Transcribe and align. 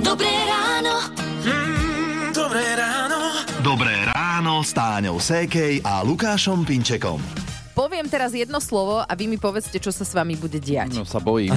Dobré 0.00 0.30
ráno. 0.46 0.94
Mm, 1.42 2.30
dobré 2.30 2.62
ráno. 2.78 3.18
Dobré 3.66 4.06
ráno 4.06 4.62
s 4.62 4.70
Táňou 4.70 5.18
Sékej 5.18 5.82
a 5.82 6.06
Lukášom 6.06 6.62
Pinčekom. 6.62 7.18
Poviem 7.74 8.06
teraz 8.06 8.30
jedno 8.30 8.62
slovo 8.62 9.02
a 9.02 9.12
vy 9.18 9.26
mi 9.26 9.42
povedzte, 9.42 9.82
čo 9.82 9.90
sa 9.90 10.06
s 10.06 10.14
vami 10.14 10.38
bude 10.38 10.62
diať. 10.62 10.94
No 10.94 11.02
sa 11.02 11.18
bojím. 11.18 11.50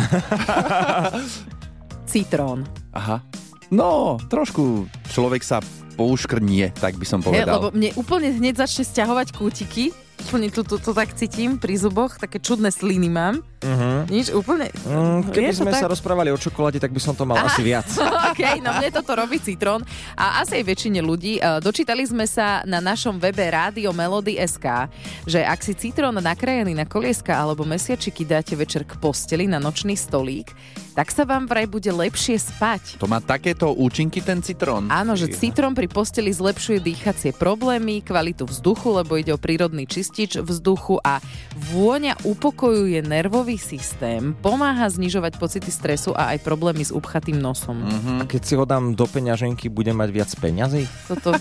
Citrón. 2.10 2.65
Aha. 2.97 3.22
No, 3.70 4.18
trošku 4.30 4.90
človek 5.14 5.46
sa 5.46 5.62
pouškrnie, 5.94 6.74
tak 6.74 6.98
by 6.98 7.06
som 7.06 7.22
povedal. 7.22 7.62
lebo 7.62 7.70
mne 7.74 7.94
úplne 7.94 8.34
hneď 8.34 8.66
začne 8.66 8.90
stiahovať 8.90 9.38
kútiky. 9.38 9.94
Úplne 10.14 10.54
to, 10.54 10.62
to, 10.62 10.78
to 10.78 10.92
tak 10.94 11.14
cítim 11.18 11.58
pri 11.58 11.74
zuboch, 11.78 12.16
také 12.22 12.38
čudné 12.38 12.70
sliny 12.70 13.10
mám. 13.10 13.42
Uh-huh. 13.63 14.04
Nič, 14.12 14.30
úplne... 14.36 14.70
Mm, 14.86 15.32
keby 15.32 15.52
sme 15.56 15.72
tak? 15.72 15.82
sa 15.84 15.88
rozprávali 15.88 16.30
o 16.30 16.38
čokoláde, 16.38 16.77
tak 16.77 16.91
by 16.91 17.02
som 17.02 17.16
to 17.16 17.23
mal 17.23 17.40
Aha. 17.40 17.48
asi 17.48 17.63
viac. 17.63 17.88
OK, 18.31 18.59
no 18.59 18.76
mne 18.76 18.90
toto 18.91 19.16
robí 19.16 19.40
citrón 19.40 19.81
a 20.13 20.44
asi 20.44 20.59
aj 20.62 20.66
väčšine 20.68 20.99
ľudí. 20.99 21.40
E, 21.40 21.63
Dočítali 21.63 22.04
sme 22.04 22.27
sa 22.27 22.62
na 22.68 22.84
našom 22.84 23.18
webe 23.18 23.41
Rádio 23.48 23.95
Melody.sk, 23.95 24.91
že 25.23 25.41
ak 25.41 25.59
si 25.63 25.73
citrón 25.80 26.20
nakrájený 26.20 26.76
na 26.76 26.85
kolieska 26.85 27.34
alebo 27.34 27.63
mesiačiky 27.63 28.27
dáte 28.27 28.54
večer 28.54 28.84
k 28.84 28.99
posteli 28.99 29.48
na 29.48 29.57
nočný 29.57 29.95
stolík, 29.95 30.52
tak 30.93 31.09
sa 31.09 31.26
vám 31.26 31.49
vraj 31.49 31.66
bude 31.66 31.90
lepšie 31.90 32.38
spať. 32.38 33.02
To 33.02 33.09
má 33.09 33.18
takéto 33.18 33.73
účinky 33.73 34.21
ten 34.21 34.45
citrón? 34.45 34.93
Áno, 34.93 35.18
že 35.18 35.34
citrón 35.34 35.73
pri 35.73 35.90
posteli 35.90 36.30
zlepšuje 36.30 36.77
dýchacie 36.77 37.34
problémy, 37.34 38.05
kvalitu 38.05 38.45
vzduchu, 38.45 39.02
lebo 39.02 39.18
ide 39.18 39.34
o 39.34 39.41
prírodný 39.41 39.90
čistič 40.03 40.43
vzduchu 40.43 40.99
a 40.99 41.23
vôňa 41.71 42.20
upokojuje 42.27 42.99
nervový 43.07 43.55
systém, 43.55 44.35
pomáha 44.43 44.91
znižovať 44.91 45.39
pocity 45.39 45.71
stresu 45.71 46.12
a 46.12 46.35
aj 46.35 46.43
problémy 46.43 46.84
s 46.84 46.91
upchatým 46.91 47.39
nosom. 47.39 47.79
Mhm. 47.79 48.13
A 48.20 48.23
keď 48.27 48.41
si 48.43 48.53
ho 48.59 48.67
dám 48.67 48.99
do 48.99 49.07
peňaženky, 49.07 49.71
budem 49.71 49.95
mať 49.95 50.09
viac 50.12 50.29
peňazí? 50.35 50.84
Toto 51.07 51.31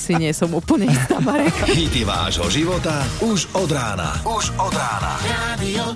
si 0.00 0.16
nie 0.16 0.32
som 0.32 0.48
úplne 0.56 0.88
istá, 0.88 1.20
Marek. 1.20 1.52
Hity 1.76 2.08
vášho 2.08 2.48
života 2.48 3.04
už 3.20 3.52
od 3.52 3.68
rána. 3.68 4.16
Už 4.24 4.48
od 4.56 4.72
rána. 4.72 5.20
Radio. 5.28 5.92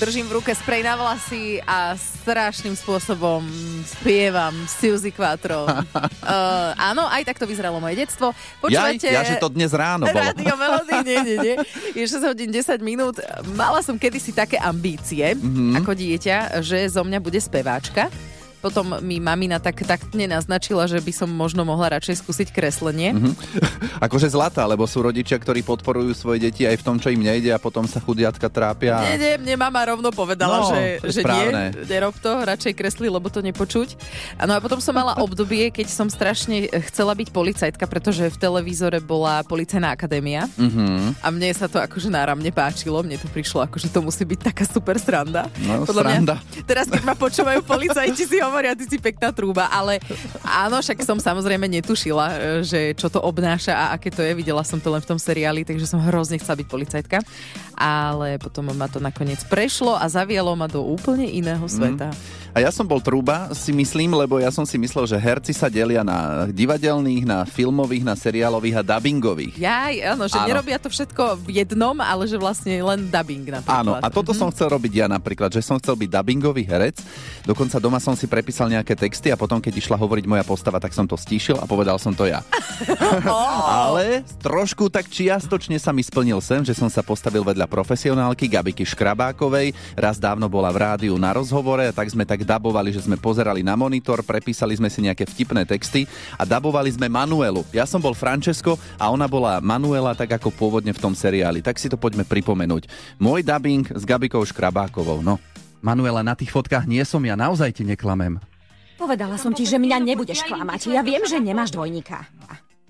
Držím 0.00 0.32
v 0.32 0.40
ruke 0.40 0.56
sprej 0.56 0.80
na 0.80 0.96
vlasy 0.96 1.60
a 1.60 1.92
strašným 1.92 2.72
spôsobom 2.72 3.44
spievam 3.84 4.56
Suzy 4.64 5.12
Quattro. 5.12 5.68
uh, 5.68 6.72
áno, 6.88 7.04
aj 7.04 7.28
takto 7.28 7.44
vyzeralo 7.44 7.76
moje 7.78 8.00
detstvo. 8.00 8.32
Ja, 8.32 8.88
Počúvate... 8.88 9.06
ja, 9.06 9.20
že 9.22 9.36
to 9.36 9.52
dnes 9.52 9.76
ráno 9.76 10.08
bolo. 10.08 10.16
Rádio 10.16 10.56
Melody, 10.56 10.96
nie, 11.04 11.18
nie, 11.20 11.36
nie. 11.36 11.54
Je 12.00 12.08
6 12.08 12.16
hodín 12.24 12.48
10 12.48 12.80
minút. 12.80 13.20
Mala 13.52 13.84
som 13.84 14.00
kedysi 14.00 14.32
také 14.32 14.56
ambície, 14.56 15.36
Mhm. 15.36 15.44
mm-hmm. 15.44 15.74
ako 15.78 15.92
dieťa, 15.92 16.36
že 16.64 16.88
zo 16.88 17.04
mňa 17.04 17.20
bude 17.20 17.36
speváčka. 17.36 18.08
Potom 18.60 19.00
mi 19.00 19.16
mamina 19.16 19.56
tak, 19.56 19.82
tak 19.82 20.12
nenaznačila, 20.12 20.84
že 20.84 20.98
by 20.98 21.10
som 21.10 21.28
možno 21.28 21.64
mohla 21.64 21.96
radšej 21.96 22.20
skúsiť 22.20 22.48
kreslenie. 22.50 23.12
Mhm. 23.12 23.32
Akože 24.06 24.28
zlatá, 24.28 24.64
lebo 24.64 24.84
sú 24.84 25.00
rodičia, 25.00 25.36
ktorí 25.36 25.60
podporujú 25.60 26.12
svoje 26.12 26.40
deti 26.42 26.62
aj 26.62 26.76
v 26.76 26.84
tom, 26.84 26.96
čo 26.96 27.08
im 27.08 27.20
nejde 27.20 27.48
a 27.48 27.58
potom 27.58 27.84
sa 27.84 27.98
chudiatka 27.98 28.46
trápia. 28.46 29.00
Nie, 29.02 29.16
nie, 29.16 29.34
mne 29.38 29.54
mama 29.56 29.80
rovno 29.82 30.08
povedala, 30.10 30.60
No, 30.60 30.68
že, 30.68 31.00
že 31.02 31.20
nie, 31.22 31.72
nerob 31.86 32.16
to, 32.16 32.32
radšej 32.42 32.72
kresli, 32.72 33.06
lebo 33.06 33.26
to 33.26 33.40
nepočuť. 33.40 33.96
No 34.38 34.56
a 34.56 34.60
potom 34.60 34.76
som 34.76 34.92
mala 34.92 35.16
obdobie, 35.24 35.68
keď 35.70 35.88
som 35.88 36.06
strašne 36.06 36.68
chcela 36.86 37.12
byť 37.12 37.28
policajtka, 37.30 37.84
pretože 37.84 38.26
v 38.26 38.36
televízore 38.36 39.00
bola 39.00 39.40
policajná 39.42 39.90
akadémia 39.90 40.44
Mhm. 40.52 41.16
a 41.20 41.26
mne 41.30 41.48
sa 41.50 41.64
to 41.64 41.78
akože 41.78 42.08
náramne 42.08 42.50
páčilo, 42.50 43.00
mne 43.00 43.16
to 43.16 43.26
prišlo 43.26 43.62
akože 43.62 43.88
to 43.88 44.00
musí 44.00 44.22
byť 44.22 44.40
taká 44.42 44.64
super 44.64 44.96
sranda. 44.96 45.48
No, 45.58 45.84
Podľa 45.84 46.02
sranda. 46.02 46.34
Mňa, 46.36 46.64
teraz 46.64 46.86
keď 46.86 47.02
ma 47.02 47.14
počúvajú 47.14 47.60
policajti 47.72 48.24
si 48.26 48.38
hovoria, 48.50 48.74
ty 48.74 48.84
si 48.90 48.98
pekná 48.98 49.30
trúba, 49.30 49.70
ale 49.70 50.02
áno, 50.42 50.82
však 50.82 51.06
som 51.06 51.22
samozrejme 51.22 51.70
netušila, 51.70 52.26
e, 52.26 52.36
že 52.66 52.80
čo 52.98 53.06
to 53.06 53.22
obnáša 53.22 53.72
a 53.72 53.84
aké 53.94 54.10
to 54.10 54.26
je. 54.26 54.34
Videla 54.34 54.66
som 54.66 54.82
to 54.82 54.90
len 54.90 54.98
v 54.98 55.08
tom 55.14 55.18
seriáli, 55.22 55.62
takže 55.62 55.86
som 55.86 56.02
hrozne 56.02 56.42
chcela 56.42 56.58
byť 56.58 56.68
policajtka. 56.68 57.18
Ale 57.78 58.42
potom 58.42 58.74
ma 58.74 58.90
to 58.90 58.98
nakoniec 58.98 59.40
prešlo 59.46 59.94
a 59.94 60.04
zavialo 60.10 60.52
ma 60.58 60.66
do 60.66 60.82
úplne 60.82 61.30
iného 61.30 61.64
sveta. 61.64 62.10
A 62.50 62.58
ja 62.58 62.70
som 62.70 62.82
bol 62.82 62.98
trúba, 62.98 63.46
si 63.54 63.70
myslím, 63.70 64.10
lebo 64.12 64.36
ja 64.36 64.50
som 64.50 64.66
si 64.66 64.74
myslel, 64.74 65.06
že 65.06 65.14
herci 65.14 65.54
sa 65.54 65.70
delia 65.70 66.02
na 66.02 66.50
divadelných, 66.50 67.22
na 67.22 67.46
filmových, 67.46 68.02
na 68.02 68.18
seriálových 68.18 68.76
a 68.78 68.86
dubbingových. 68.86 69.54
Jaj, 69.54 69.94
áno, 70.02 70.24
že 70.26 70.34
Áno. 70.34 70.48
nerobia 70.50 70.76
to 70.76 70.90
všetko 70.90 71.38
v 71.46 71.62
jednom, 71.62 71.94
ale 71.96 72.26
že 72.26 72.34
vlastne 72.34 72.74
len 72.76 73.06
dubbing 73.06 73.46
napríklad. 73.46 73.80
Áno, 73.80 73.92
a 73.94 74.06
toto 74.10 74.34
Mhm. 74.34 74.38
som 74.38 74.48
chcel 74.50 74.66
robiť 74.68 74.92
ja 74.92 75.06
napríklad, 75.06 75.48
že 75.48 75.62
som 75.62 75.78
chcel 75.78 75.94
byť 75.94 76.10
dubbingový 76.10 76.66
herec. 76.66 76.98
Dokonca 77.42 77.78
doma 77.78 78.02
som 78.02 78.18
si 78.18 78.26
prepísal 78.26 78.66
nejaké 78.66 78.98
texty 78.98 79.30
a 79.30 79.38
potom, 79.38 79.62
keď 79.62 79.78
išla 79.78 79.94
hovoriť 79.94 80.24
moja 80.26 80.42
postava, 80.42 80.82
tak 80.82 80.90
som 80.90 81.06
to 81.06 81.14
stíšil 81.14 81.54
a 81.54 81.70
povedal 81.70 82.02
som 82.02 82.10
to 82.10 82.26
ja. 82.26 82.42
Ale 83.86 84.26
trošku 84.38 84.88
tak 84.88 85.06
čiastočne 85.06 85.78
sa 85.78 85.90
mi 85.90 86.02
splnil 86.02 86.40
sen, 86.40 86.62
že 86.62 86.74
som 86.74 86.88
sa 86.88 87.00
postavil 87.00 87.42
vedľa 87.42 87.66
profesionálky 87.66 88.46
Gabiky 88.46 88.82
Škrabákovej. 88.82 89.72
Raz 89.94 90.18
dávno 90.18 90.46
bola 90.46 90.70
v 90.70 90.78
rádiu 90.80 91.14
na 91.14 91.30
rozhovore, 91.30 91.86
tak 91.92 92.08
sme 92.08 92.24
tak 92.24 92.39
dabovali, 92.42 92.90
že 92.90 93.04
sme 93.04 93.20
pozerali 93.20 93.64
na 93.64 93.78
monitor, 93.78 94.20
prepísali 94.24 94.76
sme 94.76 94.88
si 94.92 95.04
nejaké 95.04 95.24
vtipné 95.24 95.64
texty 95.64 96.04
a 96.36 96.42
dabovali 96.44 96.90
sme 96.90 97.08
Manuelu. 97.08 97.64
Ja 97.70 97.84
som 97.84 98.02
bol 98.02 98.16
Francesco 98.16 98.76
a 99.00 99.08
ona 99.08 99.30
bola 99.30 99.62
Manuela 99.62 100.12
tak 100.16 100.36
ako 100.36 100.52
pôvodne 100.52 100.90
v 100.90 101.02
tom 101.02 101.14
seriáli. 101.14 101.60
Tak 101.64 101.78
si 101.78 101.88
to 101.88 102.00
poďme 102.00 102.24
pripomenúť. 102.24 102.90
Môj 103.20 103.44
dubbing 103.44 103.88
s 103.92 104.02
Gabikou 104.04 104.42
Škrabákovou, 104.44 105.22
no. 105.24 105.36
Manuela, 105.80 106.20
na 106.20 106.36
tých 106.36 106.52
fotkách 106.52 106.84
nie 106.84 107.00
som 107.08 107.24
ja, 107.24 107.32
naozaj 107.36 107.72
ti 107.72 107.88
neklamem. 107.88 108.36
Povedala 109.00 109.40
som 109.40 109.56
ti, 109.56 109.64
že 109.64 109.80
mňa 109.80 109.96
nebudeš 110.12 110.44
klamať. 110.44 110.92
Ja 110.92 111.00
viem, 111.00 111.24
že 111.24 111.40
nemáš 111.40 111.72
dvojníka. 111.72 112.28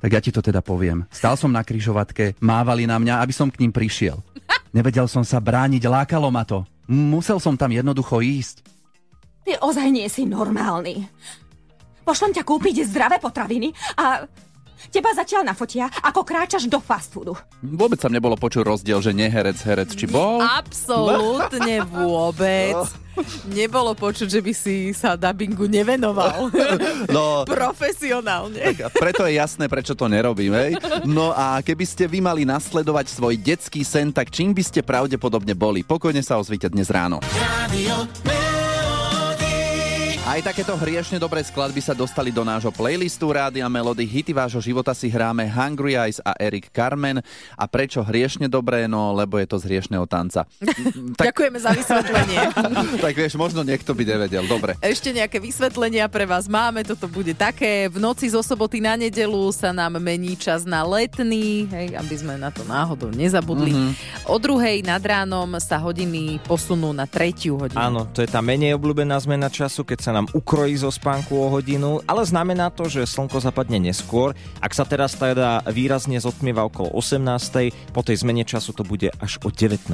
Tak 0.01 0.11
ja 0.11 0.19
ti 0.19 0.35
to 0.35 0.43
teda 0.43 0.59
poviem. 0.59 1.07
Stál 1.13 1.39
som 1.39 1.53
na 1.53 1.63
kryžovatke, 1.63 2.35
mávali 2.43 2.89
na 2.89 2.99
mňa, 2.99 3.23
aby 3.23 3.31
som 3.31 3.47
k 3.47 3.63
ním 3.63 3.71
prišiel. 3.71 4.19
Nevedel 4.75 5.07
som 5.07 5.23
sa 5.23 5.39
brániť, 5.39 5.87
lákalo 5.87 6.27
ma 6.33 6.43
to. 6.43 6.67
Musel 6.91 7.39
som 7.39 7.55
tam 7.55 7.71
jednoducho 7.71 8.19
ísť. 8.19 8.67
Ty 9.51 9.67
ozaj 9.67 9.91
nie 9.91 10.07
si 10.07 10.31
normálny. 10.31 11.11
Pošlem 12.07 12.31
ťa 12.31 12.47
kúpiť 12.47 12.87
zdravé 12.87 13.19
potraviny 13.19 13.75
a 13.99 14.23
teba 14.95 15.11
zatiaľ 15.11 15.43
nafotia, 15.43 15.91
ako 16.07 16.23
kráčaš 16.23 16.71
do 16.71 16.79
fast 16.79 17.11
foodu. 17.11 17.35
Vôbec 17.59 17.99
sa 17.99 18.07
nebolo 18.07 18.39
počuť 18.39 18.63
rozdiel, 18.63 19.03
že 19.03 19.11
neherec, 19.11 19.59
herec, 19.67 19.91
či 19.91 20.07
bol. 20.07 20.39
Absolútne 20.39 21.83
vôbec. 21.83 22.79
Nebolo 23.51 23.99
počuť, 23.99 24.31
že 24.31 24.39
by 24.39 24.53
si 24.55 24.95
sa 24.95 25.19
dubbingu 25.19 25.67
nevenoval. 25.67 26.47
No, 27.11 27.43
Profesionálne. 27.43 28.71
tak 28.71 28.87
a 28.87 28.89
preto 28.95 29.27
je 29.27 29.35
jasné, 29.35 29.67
prečo 29.67 29.99
to 29.99 30.07
nerobím, 30.07 30.55
hej? 30.55 30.79
No 31.11 31.35
a 31.35 31.59
keby 31.59 31.83
ste 31.83 32.07
vy 32.07 32.23
mali 32.23 32.47
nasledovať 32.47 33.11
svoj 33.11 33.35
detský 33.35 33.83
sen, 33.83 34.15
tak 34.15 34.31
čím 34.31 34.55
by 34.55 34.63
ste 34.63 34.87
pravdepodobne 34.87 35.59
boli? 35.59 35.83
Pokojne 35.83 36.23
sa 36.23 36.39
ozvite 36.39 36.71
dnes 36.71 36.87
ráno. 36.87 37.19
Radio. 37.35 38.07
Aj 40.31 40.39
takéto 40.47 40.79
hriešne 40.79 41.19
dobré 41.19 41.43
skladby 41.43 41.83
sa 41.83 41.91
dostali 41.91 42.31
do 42.31 42.47
nášho 42.47 42.71
playlistu 42.71 43.35
Rádia 43.35 43.67
Melody. 43.67 44.07
Hity 44.07 44.31
vášho 44.31 44.63
života 44.63 44.95
si 44.95 45.11
hráme 45.11 45.43
Hungry 45.43 45.99
Eyes 45.99 46.23
a 46.23 46.39
Eric 46.39 46.71
Carmen. 46.71 47.19
A 47.59 47.67
prečo 47.67 47.99
hriešne 47.99 48.47
dobré? 48.47 48.87
No, 48.87 49.11
lebo 49.11 49.43
je 49.43 49.51
to 49.51 49.59
z 49.59 49.67
hriešného 49.67 50.07
tanca. 50.07 50.47
tak, 51.19 51.35
Ďakujeme 51.35 51.59
za 51.59 51.75
vysvetlenie. 51.75 52.39
tak 53.11 53.15
vieš, 53.19 53.35
možno 53.35 53.67
niekto 53.67 53.91
by 53.91 54.07
nevedel. 54.07 54.47
Dobre. 54.47 54.79
Ešte 54.79 55.11
nejaké 55.11 55.43
vysvetlenia 55.43 56.07
pre 56.07 56.31
vás 56.31 56.47
máme, 56.47 56.87
toto 56.87 57.11
bude 57.11 57.35
také. 57.35 57.91
V 57.91 57.99
noci 57.99 58.31
zo 58.31 58.47
soboty 58.47 58.79
na 58.79 58.95
nedelu 58.95 59.51
sa 59.51 59.75
nám 59.75 59.99
mení 59.99 60.39
čas 60.39 60.63
na 60.63 60.87
letný, 60.87 61.67
hej, 61.75 61.99
aby 61.99 62.15
sme 62.15 62.39
na 62.39 62.55
to 62.55 62.63
náhodou 62.71 63.11
nezabudli. 63.11 63.75
Mhm. 63.75 63.91
O 64.31 64.39
druhej 64.39 64.87
nad 64.87 65.03
ránom 65.03 65.59
sa 65.59 65.83
hodiny 65.83 66.39
posunú 66.47 66.95
na 66.95 67.11
tretiu 67.11 67.59
hodinu. 67.59 67.83
Áno, 67.83 68.07
to 68.07 68.23
je 68.23 68.31
tá 68.31 68.39
menej 68.39 68.79
obľúbená 68.79 69.19
zmena 69.19 69.51
času, 69.51 69.83
keď 69.83 69.99
sa 70.07 70.11
nám 70.15 70.20
ukrojí 70.35 70.77
zo 70.77 70.91
spánku 70.91 71.33
o 71.37 71.49
hodinu, 71.49 72.03
ale 72.05 72.27
znamená 72.27 72.69
to, 72.69 72.89
že 72.91 73.07
slnko 73.07 73.41
zapadne 73.41 73.81
neskôr. 73.81 74.37
Ak 74.59 74.73
sa 74.73 74.85
teraz 74.85 75.15
teda 75.17 75.65
výrazne 75.69 76.17
zotmieva 76.21 76.67
okolo 76.67 76.93
18. 76.97 77.93
po 77.93 78.01
tej 78.01 78.21
zmene 78.21 78.45
času 78.45 78.73
to 78.73 78.83
bude 78.85 79.13
až 79.21 79.41
o 79.45 79.53
19. 79.53 79.93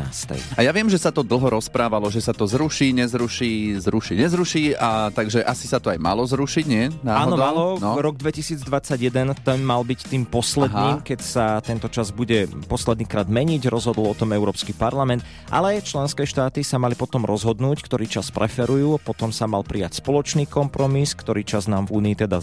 A 0.56 0.60
ja 0.62 0.70
viem, 0.70 0.86
že 0.86 1.02
sa 1.02 1.10
to 1.10 1.26
dlho 1.26 1.58
rozprávalo, 1.58 2.08
že 2.08 2.22
sa 2.22 2.32
to 2.32 2.46
zruší, 2.46 2.94
nezruší, 2.94 3.76
zruší, 3.82 4.14
nezruší 4.16 4.64
a 4.78 5.10
takže 5.12 5.42
asi 5.42 5.66
sa 5.66 5.82
to 5.82 5.90
aj 5.90 5.98
malo 5.98 6.22
zrušiť, 6.26 6.64
nie? 6.66 6.88
Áno, 7.06 7.36
Náhodou? 7.36 7.38
malo. 7.38 7.64
No. 7.82 7.98
Rok 7.98 8.16
2021 8.22 9.34
ten 9.42 9.60
mal 9.62 9.82
byť 9.82 10.00
tým 10.08 10.24
posledným, 10.24 11.00
Aha. 11.00 11.04
keď 11.04 11.20
sa 11.20 11.44
tento 11.60 11.90
čas 11.90 12.14
bude 12.14 12.46
poslednýkrát 12.70 13.26
meniť. 13.26 13.68
Rozhodol 13.68 14.12
o 14.12 14.18
tom 14.18 14.32
Európsky 14.32 14.72
parlament, 14.72 15.26
ale 15.50 15.82
členské 15.82 16.24
štáty 16.24 16.62
sa 16.62 16.78
mali 16.78 16.94
potom 16.94 17.26
rozhodnúť, 17.26 17.82
ktorý 17.84 18.06
čas 18.08 18.30
preferujú. 18.30 18.98
Potom 19.02 19.34
sa 19.34 19.44
mal 19.50 19.66
prijať 19.66 19.98
spoločný 19.98 20.15
spoločný 20.16 20.48
kompromis, 20.48 21.12
ktorý 21.12 21.44
čas 21.44 21.68
nám 21.68 21.92
v 21.92 22.00
Únii 22.00 22.16
teda 22.16 22.40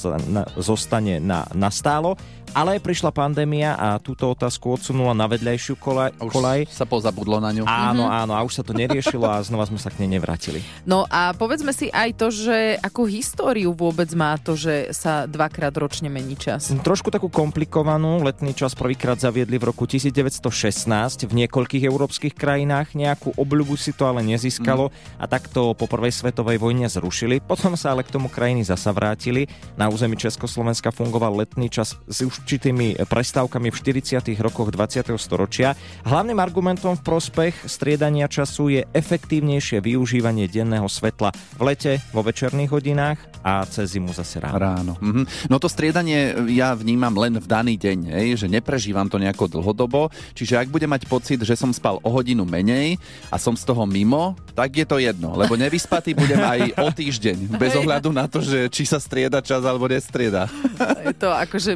zostane 0.61 1.17
na, 1.17 1.49
nastálo. 1.57 2.13
Ale 2.53 2.77
prišla 2.77 3.09
pandémia 3.09 3.73
a 3.73 3.97
túto 3.97 4.29
otázku 4.29 4.77
odsunula 4.77 5.17
na 5.17 5.25
vedľajšiu 5.25 5.73
kolaj. 5.81 6.13
A 6.13 6.23
už 6.29 6.33
kolaj. 6.37 6.59
sa 6.69 6.85
pozabudlo 6.85 7.41
na 7.41 7.49
ňu. 7.49 7.65
Áno, 7.65 8.05
áno, 8.05 8.37
a 8.37 8.45
už 8.45 8.61
sa 8.61 8.63
to 8.63 8.77
neriešilo 8.77 9.25
a 9.25 9.41
znova 9.41 9.65
sme 9.65 9.81
sa 9.81 9.89
k 9.89 10.05
nej 10.05 10.21
nevrátili. 10.21 10.61
No 10.85 11.09
a 11.09 11.33
povedzme 11.33 11.73
si 11.73 11.89
aj 11.89 12.13
to, 12.13 12.29
že 12.29 12.77
akú 12.77 13.09
históriu 13.09 13.73
vôbec 13.73 14.05
má 14.13 14.37
to, 14.37 14.53
že 14.53 14.93
sa 14.93 15.25
dvakrát 15.25 15.73
ročne 15.73 16.13
mení 16.13 16.37
čas. 16.37 16.69
Trošku 16.69 17.09
takú 17.09 17.25
komplikovanú. 17.25 18.21
Letný 18.21 18.53
čas 18.53 18.77
prvýkrát 18.77 19.17
zaviedli 19.17 19.57
v 19.57 19.73
roku 19.73 19.89
1916 19.89 21.25
v 21.25 21.33
niekoľkých 21.33 21.89
európskych 21.89 22.37
krajinách. 22.37 22.93
Nejakú 22.93 23.33
obľubu 23.33 23.73
si 23.81 23.97
to 23.97 24.05
ale 24.05 24.21
nezískalo 24.21 24.93
a 25.17 25.25
takto 25.25 25.73
po 25.73 25.89
prvej 25.89 26.13
svetovej 26.13 26.61
vojne 26.61 26.85
zrušili. 26.85 27.41
Potom 27.53 27.77
sa 27.77 27.93
ale 27.93 28.01
k 28.01 28.09
tomu 28.09 28.33
krajiny 28.33 28.65
zasa 28.65 28.89
vrátili. 28.89 29.45
Na 29.77 29.85
území 29.85 30.17
Československa 30.17 30.89
fungoval 30.89 31.37
letný 31.37 31.69
čas 31.69 31.93
s 32.09 32.25
určitými 32.25 32.97
prestávkami 33.05 33.69
v 33.69 33.77
40. 33.77 34.25
rokoch 34.41 34.73
20. 34.73 35.13
storočia. 35.21 35.77
Hlavným 36.01 36.41
argumentom 36.41 36.97
v 36.97 37.05
prospech 37.05 37.69
striedania 37.69 38.25
času 38.25 38.73
je 38.73 38.81
efektívnejšie 38.89 39.85
využívanie 39.85 40.49
denného 40.49 40.89
svetla 40.89 41.29
v 41.53 41.61
lete, 41.61 42.01
vo 42.09 42.25
večerných 42.25 42.73
hodinách 42.73 43.21
a 43.45 43.61
cez 43.69 43.93
zimu 43.93 44.15
zase 44.17 44.41
ráno. 44.41 44.57
Ráno. 44.57 44.93
Mhm. 44.97 45.53
No 45.53 45.61
to 45.61 45.69
striedanie 45.69 46.33
ja 46.57 46.73
vnímam 46.73 47.13
len 47.13 47.37
v 47.37 47.45
daný 47.45 47.77
deň, 47.77 48.17
hej, 48.17 48.27
že 48.41 48.47
neprežívam 48.49 49.05
to 49.05 49.21
nejako 49.21 49.45
dlhodobo, 49.59 50.09
čiže 50.33 50.57
ak 50.57 50.73
budem 50.73 50.89
mať 50.89 51.05
pocit, 51.05 51.37
že 51.43 51.53
som 51.53 51.69
spal 51.69 52.01
o 52.01 52.09
hodinu 52.09 52.49
menej 52.49 52.97
a 53.29 53.37
som 53.37 53.53
z 53.53 53.61
toho 53.67 53.85
mimo, 53.85 54.33
tak 54.57 54.73
je 54.73 54.87
to 54.87 54.97
jedno, 54.97 55.35
lebo 55.35 55.53
nevyspatý 55.53 56.15
budem 56.15 56.39
aj 56.39 56.59
o 56.79 56.87
týždeň, 56.89 57.42
bez 57.47 57.73
ohľadu 57.77 58.09
na 58.13 58.25
to, 58.27 58.39
že 58.39 58.69
či 58.71 58.87
sa 58.87 58.97
strieda 58.99 59.43
čas 59.43 59.63
alebo 59.63 59.87
nestrieda. 59.89 60.47
Je 61.07 61.15
to 61.15 61.29
akože, 61.29 61.75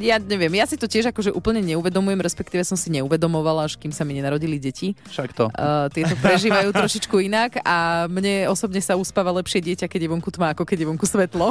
ja 0.00 0.22
neviem, 0.22 0.54
ja 0.54 0.66
si 0.70 0.78
to 0.78 0.86
tiež 0.86 1.10
akože 1.10 1.34
úplne 1.34 1.58
neuvedomujem, 1.66 2.20
respektíve 2.22 2.62
som 2.62 2.78
si 2.78 2.94
neuvedomovala, 2.94 3.66
až 3.66 3.74
kým 3.74 3.90
sa 3.90 4.06
mi 4.06 4.14
nenarodili 4.14 4.62
deti. 4.62 4.94
Však 5.10 5.34
to. 5.34 5.50
Uh, 5.50 5.90
tieto 5.90 6.14
prežívajú 6.22 6.70
trošičku 6.70 7.16
inak 7.26 7.58
a 7.66 8.06
mne 8.06 8.46
osobne 8.46 8.78
sa 8.78 8.94
uspáva 8.94 9.34
lepšie 9.34 9.58
dieťa, 9.62 9.90
keď 9.90 10.00
je 10.06 10.10
vonku 10.14 10.30
tma, 10.30 10.54
ako 10.54 10.62
keď 10.62 10.86
je 10.86 10.86
vonku 10.94 11.06
svetlo. 11.06 11.50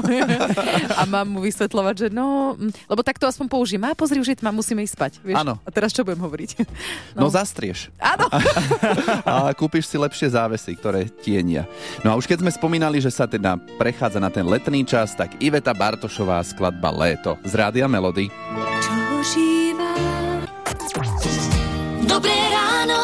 a 1.00 1.04
mám 1.04 1.28
mu 1.28 1.44
vysvetľovať, 1.44 1.96
že 1.96 2.08
no, 2.16 2.56
lebo 2.88 3.02
takto 3.04 3.28
aspoň 3.28 3.48
použijem. 3.52 3.84
A 3.84 3.92
pozri, 3.92 4.24
už 4.24 4.32
je 4.32 4.40
tma, 4.40 4.56
musíme 4.56 4.80
ísť 4.82 4.96
spať. 4.96 5.14
Vieš? 5.20 5.36
Áno. 5.36 5.60
A 5.68 5.70
teraz 5.70 5.92
čo 5.92 6.08
budem 6.08 6.24
hovoriť? 6.24 6.50
No, 7.16 7.28
no 7.28 7.34
zastrieš. 7.34 7.92
Áno. 8.00 8.32
a 9.30 9.52
kúpiš 9.52 9.92
si 9.92 10.00
lepšie 10.00 10.32
závesy, 10.32 10.72
ktoré 10.80 11.12
tienia. 11.24 11.68
No 12.02 12.14
a 12.14 12.18
už 12.18 12.26
keď 12.30 12.46
sme 12.46 12.52
spomínali, 12.52 13.04
že 13.04 13.12
sa 13.12 13.25
teda 13.28 13.60
prechádza 13.78 14.20
na 14.22 14.30
ten 14.30 14.46
letný 14.46 14.86
čas, 14.86 15.14
tak 15.18 15.38
Iveta 15.42 15.74
Bartošová 15.74 16.42
skladba 16.46 16.90
Léto 16.94 17.38
z 17.44 17.54
Rádia 17.54 17.86
Melody. 17.90 18.30
Dobré 22.06 22.38
ráno. 22.54 22.98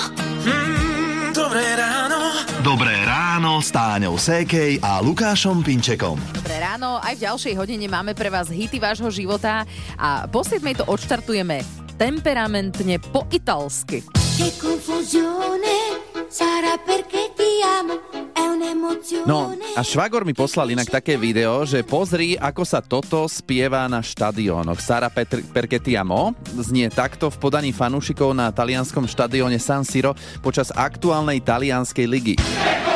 Mm, 0.45 1.33
dobré 1.33 1.65
ráno. 1.75 2.19
Dobré 2.61 2.93
ráno 3.01 3.57
s 3.57 3.73
Táňou 3.73 4.21
Sékej 4.21 4.77
a 4.85 5.01
Lukášom 5.01 5.65
Pinčekom. 5.65 6.21
Dobré 6.29 6.61
ráno, 6.61 7.01
aj 7.01 7.17
v 7.17 7.23
ďalšej 7.25 7.53
hodine 7.57 7.89
máme 7.89 8.13
pre 8.13 8.29
vás 8.29 8.53
hity 8.53 8.77
vášho 8.77 9.09
života 9.09 9.65
a 9.97 10.29
po 10.29 10.45
7 10.45 10.61
to 10.77 10.85
odštartujeme 10.85 11.65
temperamentne 11.97 13.01
po 13.09 13.25
italsky. 13.33 14.20
No 19.25 19.53
a 19.77 19.81
švagor 19.85 20.25
mi 20.25 20.33
poslal 20.33 20.73
inak 20.73 20.89
také 20.89 21.13
video, 21.15 21.61
že 21.63 21.85
pozri, 21.85 22.35
ako 22.35 22.63
sa 22.65 22.81
toto 22.81 23.29
spieva 23.29 23.85
na 23.85 24.01
štadiónoch. 24.01 24.81
Sara 24.81 25.13
Petr- 25.13 25.45
Perketiamo 25.45 26.33
znie 26.57 26.89
takto 26.89 27.29
v 27.29 27.37
podaní 27.37 27.71
fanúšikov 27.71 28.33
na 28.33 28.49
talianskom 28.49 29.05
štadióne 29.05 29.61
San 29.61 29.85
Siro 29.85 30.17
počas 30.41 30.73
aktuálnej 30.73 31.39
talianskej 31.45 32.05
ligy. 32.09 32.35
No 32.35 32.90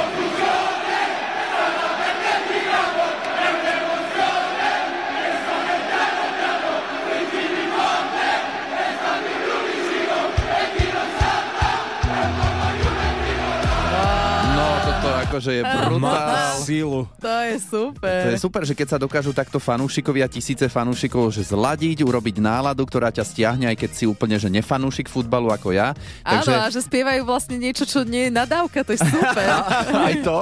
akože 15.46 15.52
je 15.54 15.64
brutál. 15.64 16.56
Sílu. 16.66 17.02
To 17.22 17.34
je 17.46 17.56
super. 17.62 18.22
To 18.26 18.30
je 18.34 18.40
super, 18.42 18.62
že 18.66 18.74
keď 18.74 18.88
sa 18.90 18.98
dokážu 18.98 19.32
takto 19.32 19.62
fanúšikovia, 19.62 20.26
tisíce 20.26 20.66
fanúšikov, 20.66 21.30
že 21.30 21.46
zladiť, 21.46 22.02
urobiť 22.02 22.42
náladu, 22.42 22.82
ktorá 22.90 23.14
ťa 23.14 23.22
stiahne, 23.22 23.66
aj 23.70 23.78
keď 23.78 23.92
si 23.94 24.06
úplne, 24.10 24.42
že 24.42 24.50
nefanúšik 24.50 25.06
futbalu 25.06 25.54
ako 25.54 25.76
ja. 25.76 25.94
Áno, 26.26 26.50
a 26.50 26.74
že 26.74 26.82
spievajú 26.82 27.22
vlastne 27.28 27.62
niečo, 27.62 27.86
čo 27.86 28.02
nie 28.02 28.30
je 28.30 28.32
nadávka, 28.34 28.82
to 28.82 28.98
je 28.98 29.00
super. 29.06 29.46
aj 30.10 30.16
to, 30.26 30.40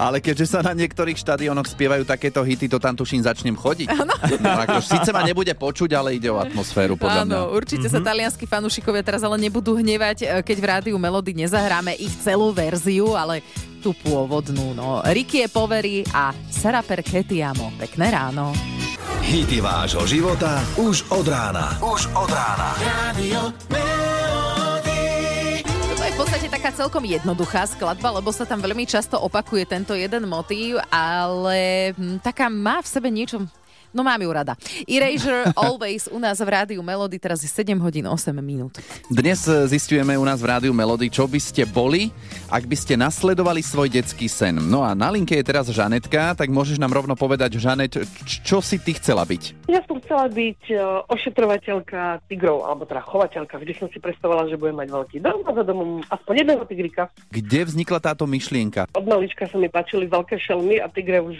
ale 0.00 0.24
keďže 0.24 0.56
sa 0.56 0.64
na 0.64 0.72
niektorých 0.72 1.18
štadiónoch 1.20 1.68
spievajú 1.68 2.08
takéto 2.08 2.40
hity, 2.40 2.70
to 2.72 2.80
tam 2.80 2.96
tuším 2.96 3.20
začnem 3.20 3.54
chodiť. 3.58 3.88
No, 4.38 4.50
ako, 4.64 4.80
síce 4.80 5.10
ma 5.12 5.26
nebude 5.26 5.52
počuť, 5.52 5.92
ale 5.92 6.16
ide 6.16 6.32
o 6.32 6.40
atmosféru, 6.40 6.96
podľa 6.96 7.28
mňa. 7.28 7.36
Áno, 7.36 7.40
určite 7.52 7.90
sa 7.90 8.00
talianskí 8.00 8.48
fanúšikovia 8.48 9.04
teraz 9.04 9.20
ale 9.20 9.36
nebudú 9.36 9.76
hnevať, 9.76 10.18
e, 10.24 10.26
keď 10.40 10.56
v 10.56 10.66
rádiu 10.66 10.96
Melody 10.96 11.34
nezahráme 11.34 11.98
ich 11.98 12.14
celú 12.22 12.54
verziu, 12.54 13.18
ale 13.18 13.42
tú 13.78 13.94
pôvodnú. 13.94 14.74
No. 14.74 15.00
Ricky 15.06 15.46
je 15.46 15.48
poverí 15.48 16.02
a 16.10 16.34
Sara 16.50 16.82
Perketiamo. 16.82 17.78
Pekné 17.78 18.10
ráno. 18.10 18.52
Hity 19.24 19.60
vášho 19.60 20.04
života 20.08 20.60
už 20.80 21.06
od 21.14 21.26
rána. 21.28 21.78
Už 21.80 22.10
od 22.16 22.30
rána. 22.30 22.74
Radio 22.82 23.54
v 26.08 26.26
podstate 26.26 26.50
taká 26.50 26.74
celkom 26.74 27.06
jednoduchá 27.06 27.62
skladba, 27.70 28.10
lebo 28.10 28.34
sa 28.34 28.42
tam 28.42 28.58
veľmi 28.58 28.82
často 28.90 29.22
opakuje 29.22 29.62
tento 29.70 29.94
jeden 29.94 30.26
motív, 30.26 30.82
ale 30.90 31.94
hm, 31.94 32.18
taká 32.18 32.50
má 32.50 32.82
v 32.82 32.90
sebe 32.90 33.06
niečo 33.06 33.46
No 33.96 34.04
mám 34.04 34.20
ju 34.20 34.28
rada. 34.28 34.52
Erasure 34.84 35.48
Always 35.56 36.12
u 36.12 36.20
nás 36.20 36.36
v 36.36 36.48
rádiu 36.48 36.84
Melody, 36.84 37.16
teraz 37.16 37.40
je 37.40 37.48
7 37.48 37.72
hodín 37.80 38.04
8 38.04 38.36
minút. 38.44 38.76
Dnes 39.08 39.48
e, 39.48 39.64
zistujeme 39.64 40.12
u 40.20 40.24
nás 40.28 40.44
v 40.44 40.52
rádiu 40.52 40.76
Melody, 40.76 41.08
čo 41.08 41.24
by 41.24 41.40
ste 41.40 41.64
boli, 41.64 42.12
ak 42.52 42.68
by 42.68 42.76
ste 42.76 43.00
nasledovali 43.00 43.64
svoj 43.64 43.88
detský 43.88 44.28
sen. 44.28 44.60
No 44.60 44.84
a 44.84 44.92
na 44.92 45.08
linke 45.08 45.32
je 45.40 45.44
teraz 45.44 45.72
Žanetka, 45.72 46.36
tak 46.36 46.52
môžeš 46.52 46.76
nám 46.76 46.92
rovno 46.92 47.16
povedať, 47.16 47.56
Žanet, 47.56 47.96
čo 48.28 48.60
si 48.60 48.76
ty 48.76 48.92
chcela 48.92 49.24
byť? 49.24 49.72
Ja 49.72 49.80
som 49.88 49.96
chcela 50.04 50.28
byť 50.28 50.62
e, 50.68 50.76
ošetrovateľka 51.08 52.28
tigrov, 52.28 52.68
alebo 52.68 52.84
teda 52.84 53.00
chovateľka. 53.00 53.56
Vždy 53.56 53.72
som 53.72 53.88
si 53.88 53.96
predstavovala, 53.96 54.52
že 54.52 54.60
budem 54.60 54.84
mať 54.84 54.88
veľký 54.92 55.18
dom 55.24 55.40
a 55.48 55.50
za 55.56 55.64
domom 55.64 56.04
aspoň 56.12 56.44
jedného 56.44 56.62
tigrika. 56.68 57.08
Kde 57.32 57.64
vznikla 57.64 58.04
táto 58.04 58.28
myšlienka? 58.28 58.92
Od 58.92 59.06
malička 59.08 59.48
sa 59.48 59.56
mi 59.56 59.72
páčili 59.72 60.04
veľké 60.04 60.36
šelmy 60.36 60.76
a 60.84 60.92
tigre 60.92 61.24
už 61.24 61.38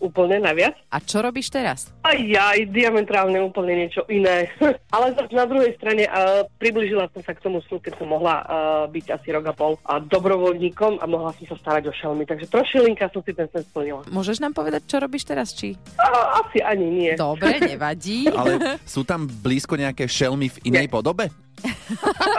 úplne 0.00 0.40
naviac. 0.40 0.80
A 0.88 0.96
čo 1.04 1.20
robíš 1.20 1.52
teraz? 1.52 1.89
Aj 2.00 2.16
aj 2.16 2.72
diametrálne 2.72 3.36
úplne 3.44 3.84
niečo 3.84 4.08
iné. 4.08 4.48
Ale 4.94 5.12
zase 5.12 5.36
na 5.36 5.44
druhej 5.44 5.76
strane 5.76 6.08
uh, 6.08 6.48
približila 6.56 7.12
som 7.12 7.20
sa 7.20 7.36
k 7.36 7.44
tomu 7.44 7.60
snu, 7.68 7.76
keď 7.76 8.00
som 8.00 8.08
mohla 8.08 8.40
uh, 8.40 8.48
byť 8.88 9.06
asi 9.20 9.28
rok 9.36 9.52
a 9.52 9.54
pol 9.54 9.76
a 9.84 10.00
dobrovoľníkom 10.00 10.96
a 10.96 11.04
mohla 11.04 11.36
som 11.36 11.52
sa 11.52 11.56
starať 11.60 11.88
o 11.88 11.92
šelmy. 11.92 12.24
Takže 12.24 12.48
trošilinka 12.48 13.12
som 13.12 13.20
si 13.20 13.36
ten 13.36 13.52
sen 13.52 13.60
splnila. 13.68 14.00
Môžeš 14.08 14.40
nám 14.40 14.56
povedať, 14.56 14.88
čo 14.88 14.96
robíš 14.96 15.28
teraz, 15.28 15.52
či? 15.52 15.76
Uh, 16.00 16.40
asi 16.40 16.64
ani 16.64 16.88
nie. 16.88 17.12
Dobre, 17.20 17.60
nevadí. 17.60 18.30
Ale 18.40 18.80
sú 18.88 19.04
tam 19.04 19.28
blízko 19.28 19.76
nejaké 19.76 20.08
šelmy 20.08 20.48
v 20.48 20.72
inej 20.72 20.88
podobe? 20.88 21.28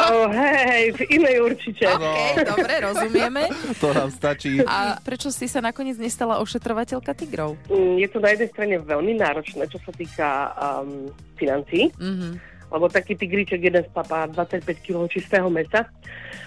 Uh, 0.01 0.27
hej, 0.31 0.91
v 0.91 1.01
inej 1.11 1.37
určite. 1.43 1.83
OK, 1.85 2.07
dobre, 2.41 2.73
rozumieme. 2.81 3.51
To 3.77 3.91
nám 3.91 4.09
stačí. 4.09 4.57
A 4.61 4.97
prečo 4.97 5.27
si 5.27 5.45
sa 5.45 5.59
nakoniec 5.59 5.95
nestala 5.95 6.39
ošetrovateľka 6.39 7.11
tigrov? 7.13 7.59
Mm, 7.67 7.95
Je 7.97 8.07
to 8.07 8.17
na 8.17 8.31
jednej 8.31 8.49
strane 8.49 8.75
veľmi 8.77 9.13
náročné, 9.13 9.67
čo 9.67 9.77
sa 9.77 9.91
týka 9.91 10.27
um, 10.53 11.07
financií. 11.35 11.91
Mhm. 11.93 12.49
lebo 12.71 12.87
taký 12.87 13.13
tigriček 13.13 13.59
jeden 13.61 13.83
spapá 13.83 14.31
25 14.31 14.63
kg 14.79 15.03
čistého 15.05 15.43
mesa, 15.47 15.91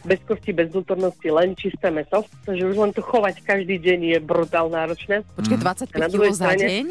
bez 0.02 0.16
kosti, 0.24 0.50
bez 0.50 0.72
vnútornosti, 0.72 1.28
len 1.28 1.52
čisté 1.52 1.92
meso. 1.92 2.24
Takže 2.42 2.64
už 2.64 2.76
len 2.78 2.90
to 2.90 3.04
chovať 3.04 3.44
každý 3.44 3.76
deň 3.76 4.00
je 4.08 4.18
brutál 4.18 4.66
náročné. 4.66 5.20
Počkej, 5.36 5.56
Mhm. 5.56 5.64
25 5.92 5.92
A 5.92 6.00
na 6.00 6.08
kg 6.08 6.32
za 6.32 6.52
deň? 6.54 6.84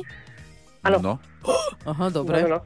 Áno. 0.86 0.98
No. 1.02 1.14
Aha, 1.84 2.06
dobre. 2.08 2.40
No, 2.40 2.48
no, 2.48 2.52
no. 2.56 2.60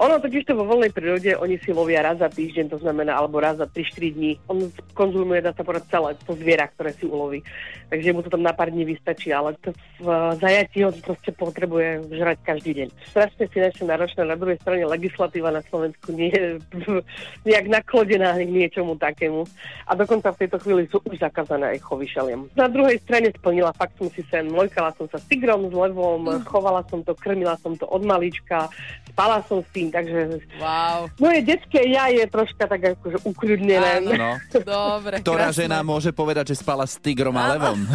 Ono 0.00 0.16
totiž 0.16 0.48
to 0.48 0.56
vo 0.56 0.64
voľnej 0.64 0.88
prírode, 0.88 1.36
oni 1.36 1.60
si 1.60 1.68
lovia 1.68 2.00
raz 2.00 2.16
za 2.16 2.32
týždeň, 2.32 2.72
to 2.72 2.78
znamená, 2.80 3.12
alebo 3.12 3.42
raz 3.44 3.60
za 3.60 3.68
3-4 3.68 4.16
dní. 4.16 4.32
On 4.48 4.56
konzumuje, 4.96 5.44
dá 5.44 5.52
sa 5.52 5.60
povedať, 5.60 5.92
celé 5.92 6.16
to 6.24 6.32
zviera, 6.32 6.64
ktoré 6.72 6.96
si 6.96 7.04
uloví. 7.04 7.44
Takže 7.92 8.16
mu 8.16 8.24
to 8.24 8.32
tam 8.32 8.40
na 8.40 8.56
pár 8.56 8.72
dní 8.72 8.88
vystačí, 8.88 9.28
ale 9.36 9.52
to 9.60 9.76
v 10.00 10.08
zajatí 10.40 10.80
on 10.88 10.96
proste 11.04 11.28
potrebuje 11.36 12.08
žrať 12.08 12.38
každý 12.40 12.70
deň. 12.72 12.88
Strašne 13.12 13.44
finančne 13.52 13.84
náročné, 13.84 14.24
na 14.24 14.36
druhej 14.40 14.56
strane 14.64 14.88
legislatíva 14.88 15.52
na 15.52 15.60
Slovensku 15.68 16.08
nie 16.16 16.32
je 16.32 16.56
nejak 17.48 17.68
naklodená 17.68 18.32
k 18.40 18.48
niečomu 18.48 18.96
takému. 18.96 19.44
A 19.84 19.92
dokonca 19.92 20.32
v 20.32 20.40
tejto 20.46 20.56
chvíli 20.64 20.88
sú 20.88 21.04
už 21.04 21.20
zakázané 21.20 21.76
aj 21.76 21.84
chovy 21.84 22.08
šaliem. 22.08 22.48
Na 22.56 22.64
druhej 22.70 22.96
strane 23.04 23.28
splnila, 23.36 23.76
fakt 23.76 23.92
som 24.00 24.08
si 24.08 24.24
sen, 24.32 24.48
mlojkala 24.48 24.96
som 24.96 25.04
sa 25.12 25.20
s 25.20 25.28
tigrom, 25.28 25.68
s 25.68 25.74
levom, 25.76 26.40
chovala 26.48 26.80
som 26.88 27.04
to, 27.04 27.12
krmila 27.12 27.60
som 27.60 27.76
to 27.76 27.84
od 27.84 28.00
malička, 28.08 28.72
spala 29.12 29.44
som 29.44 29.60
s 29.60 29.68
tým, 29.82 29.90
takže 29.90 30.18
Wow. 30.56 31.10
moje 31.18 31.42
detské 31.42 31.90
ja 31.90 32.06
je 32.06 32.22
troška 32.24 32.64
tak 32.64 32.78
akože 32.94 33.26
ukľudnené. 33.26 33.98
Áno. 33.98 34.10
No. 34.14 34.30
Dobre, 34.62 35.18
Ktorá 35.18 35.50
krásne. 35.50 35.66
žena 35.66 35.82
môže 35.82 36.14
povedať, 36.14 36.54
že 36.54 36.62
spala 36.62 36.86
s 36.86 36.94
tigrom 36.96 37.34
a 37.34 37.58
levom? 37.58 37.78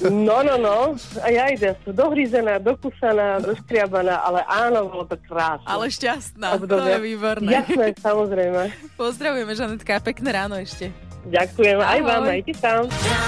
No, 0.00 0.40
no, 0.40 0.56
no. 0.56 0.96
A 1.20 1.28
ja 1.28 1.46
ide 1.46 1.76
dohryzená, 1.84 2.56
dokusaná, 2.56 3.36
doškriabaná, 3.38 4.16
ale 4.18 4.40
áno, 4.48 4.88
bolo 4.88 5.04
to 5.04 5.16
krásne. 5.20 5.66
Ale 5.66 5.86
šťastná, 5.86 6.56
to 6.56 6.64
Obdobie. 6.64 6.88
je 6.88 6.98
výborné. 7.04 7.50
Jasné, 7.52 7.86
samozrejme. 8.08 8.62
Pozdravujeme, 8.96 9.52
Žanetka, 9.52 10.00
pekné 10.00 10.28
ráno 10.32 10.56
ešte. 10.56 10.88
Ďakujem 11.22 11.78
aj 11.78 11.98
Ahoj. 12.00 12.08
vám, 12.08 12.22
majte 12.26 12.52
sa. 12.56 12.70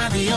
Radio 0.00 0.36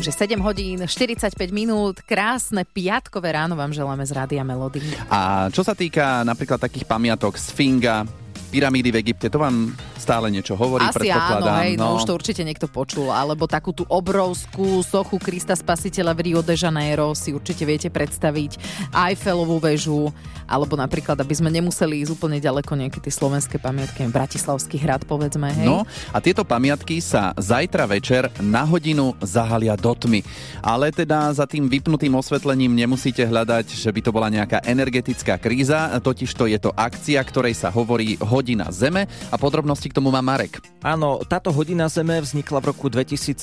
Melody. 0.00 0.08
Že 0.08 0.12
7 0.16 0.40
hodín, 0.40 0.78
45 0.88 1.52
minút, 1.52 2.00
krásne 2.00 2.64
piatkové 2.64 3.36
ráno 3.36 3.54
vám 3.56 3.72
želáme 3.72 4.02
z 4.08 4.12
Rádia 4.16 4.42
Melody. 4.42 4.80
A 5.12 5.52
čo 5.52 5.60
sa 5.60 5.76
týka 5.76 6.24
napríklad 6.24 6.56
takých 6.56 6.88
pamiatok 6.88 7.36
Sfinga, 7.36 8.08
pyramídy 8.50 8.90
v 8.90 9.00
Egypte, 9.06 9.30
to 9.30 9.38
vám 9.40 9.72
stále 9.96 10.28
niečo 10.28 10.58
hovorí, 10.58 10.84
Asi 10.84 11.06
áno, 11.08 11.40
predpokladám. 11.40 11.58
hej, 11.64 11.72
no. 11.78 11.96
už 11.96 12.04
to 12.04 12.12
určite 12.18 12.42
niekto 12.44 12.66
počul. 12.66 13.08
Alebo 13.08 13.48
takú 13.48 13.70
tú 13.70 13.86
obrovskú 13.86 14.84
sochu 14.84 15.16
Krista 15.16 15.54
Spasiteľa 15.56 16.12
v 16.12 16.20
Rio 16.30 16.40
de 16.42 16.58
Janeiro 16.58 17.14
si 17.16 17.30
určite 17.30 17.62
viete 17.64 17.88
predstaviť. 17.88 18.58
Eiffelovú 18.90 19.62
väžu, 19.62 20.10
alebo 20.50 20.74
napríklad, 20.74 21.14
aby 21.16 21.34
sme 21.36 21.48
nemuseli 21.48 22.02
ísť 22.02 22.12
úplne 22.12 22.42
ďaleko 22.42 22.74
nejaké 22.74 22.98
tie 22.98 23.12
slovenské 23.14 23.62
pamiatky, 23.62 24.02
Bratislavský 24.10 24.82
hrad, 24.82 25.06
povedzme, 25.06 25.48
hej. 25.54 25.66
No 25.70 25.86
a 26.10 26.18
tieto 26.18 26.42
pamiatky 26.42 26.98
sa 26.98 27.30
zajtra 27.38 27.86
večer 27.86 28.26
na 28.42 28.66
hodinu 28.66 29.14
zahalia 29.22 29.78
do 29.78 29.94
tmy. 29.94 30.26
Ale 30.58 30.90
teda 30.90 31.30
za 31.30 31.46
tým 31.46 31.70
vypnutým 31.70 32.12
osvetlením 32.18 32.74
nemusíte 32.74 33.22
hľadať, 33.22 33.70
že 33.78 33.90
by 33.94 34.00
to 34.02 34.10
bola 34.10 34.26
nejaká 34.26 34.64
energetická 34.66 35.38
kríza, 35.38 35.86
totiž 36.02 36.30
to 36.34 36.50
je 36.50 36.58
to 36.58 36.74
akcia, 36.74 37.22
ktorej 37.22 37.54
sa 37.54 37.70
hovorí 37.70 38.18
Hodina 38.18 38.39
Zeme 38.72 39.04
a 39.28 39.36
podrobnosti 39.36 39.84
k 39.84 39.96
tomu 39.96 40.08
má 40.08 40.24
Marek. 40.24 40.64
Áno, 40.80 41.20
táto 41.28 41.52
hodina 41.52 41.92
Zeme 41.92 42.16
vznikla 42.24 42.64
v 42.64 42.68
roku 42.72 42.88
2007 42.88 43.36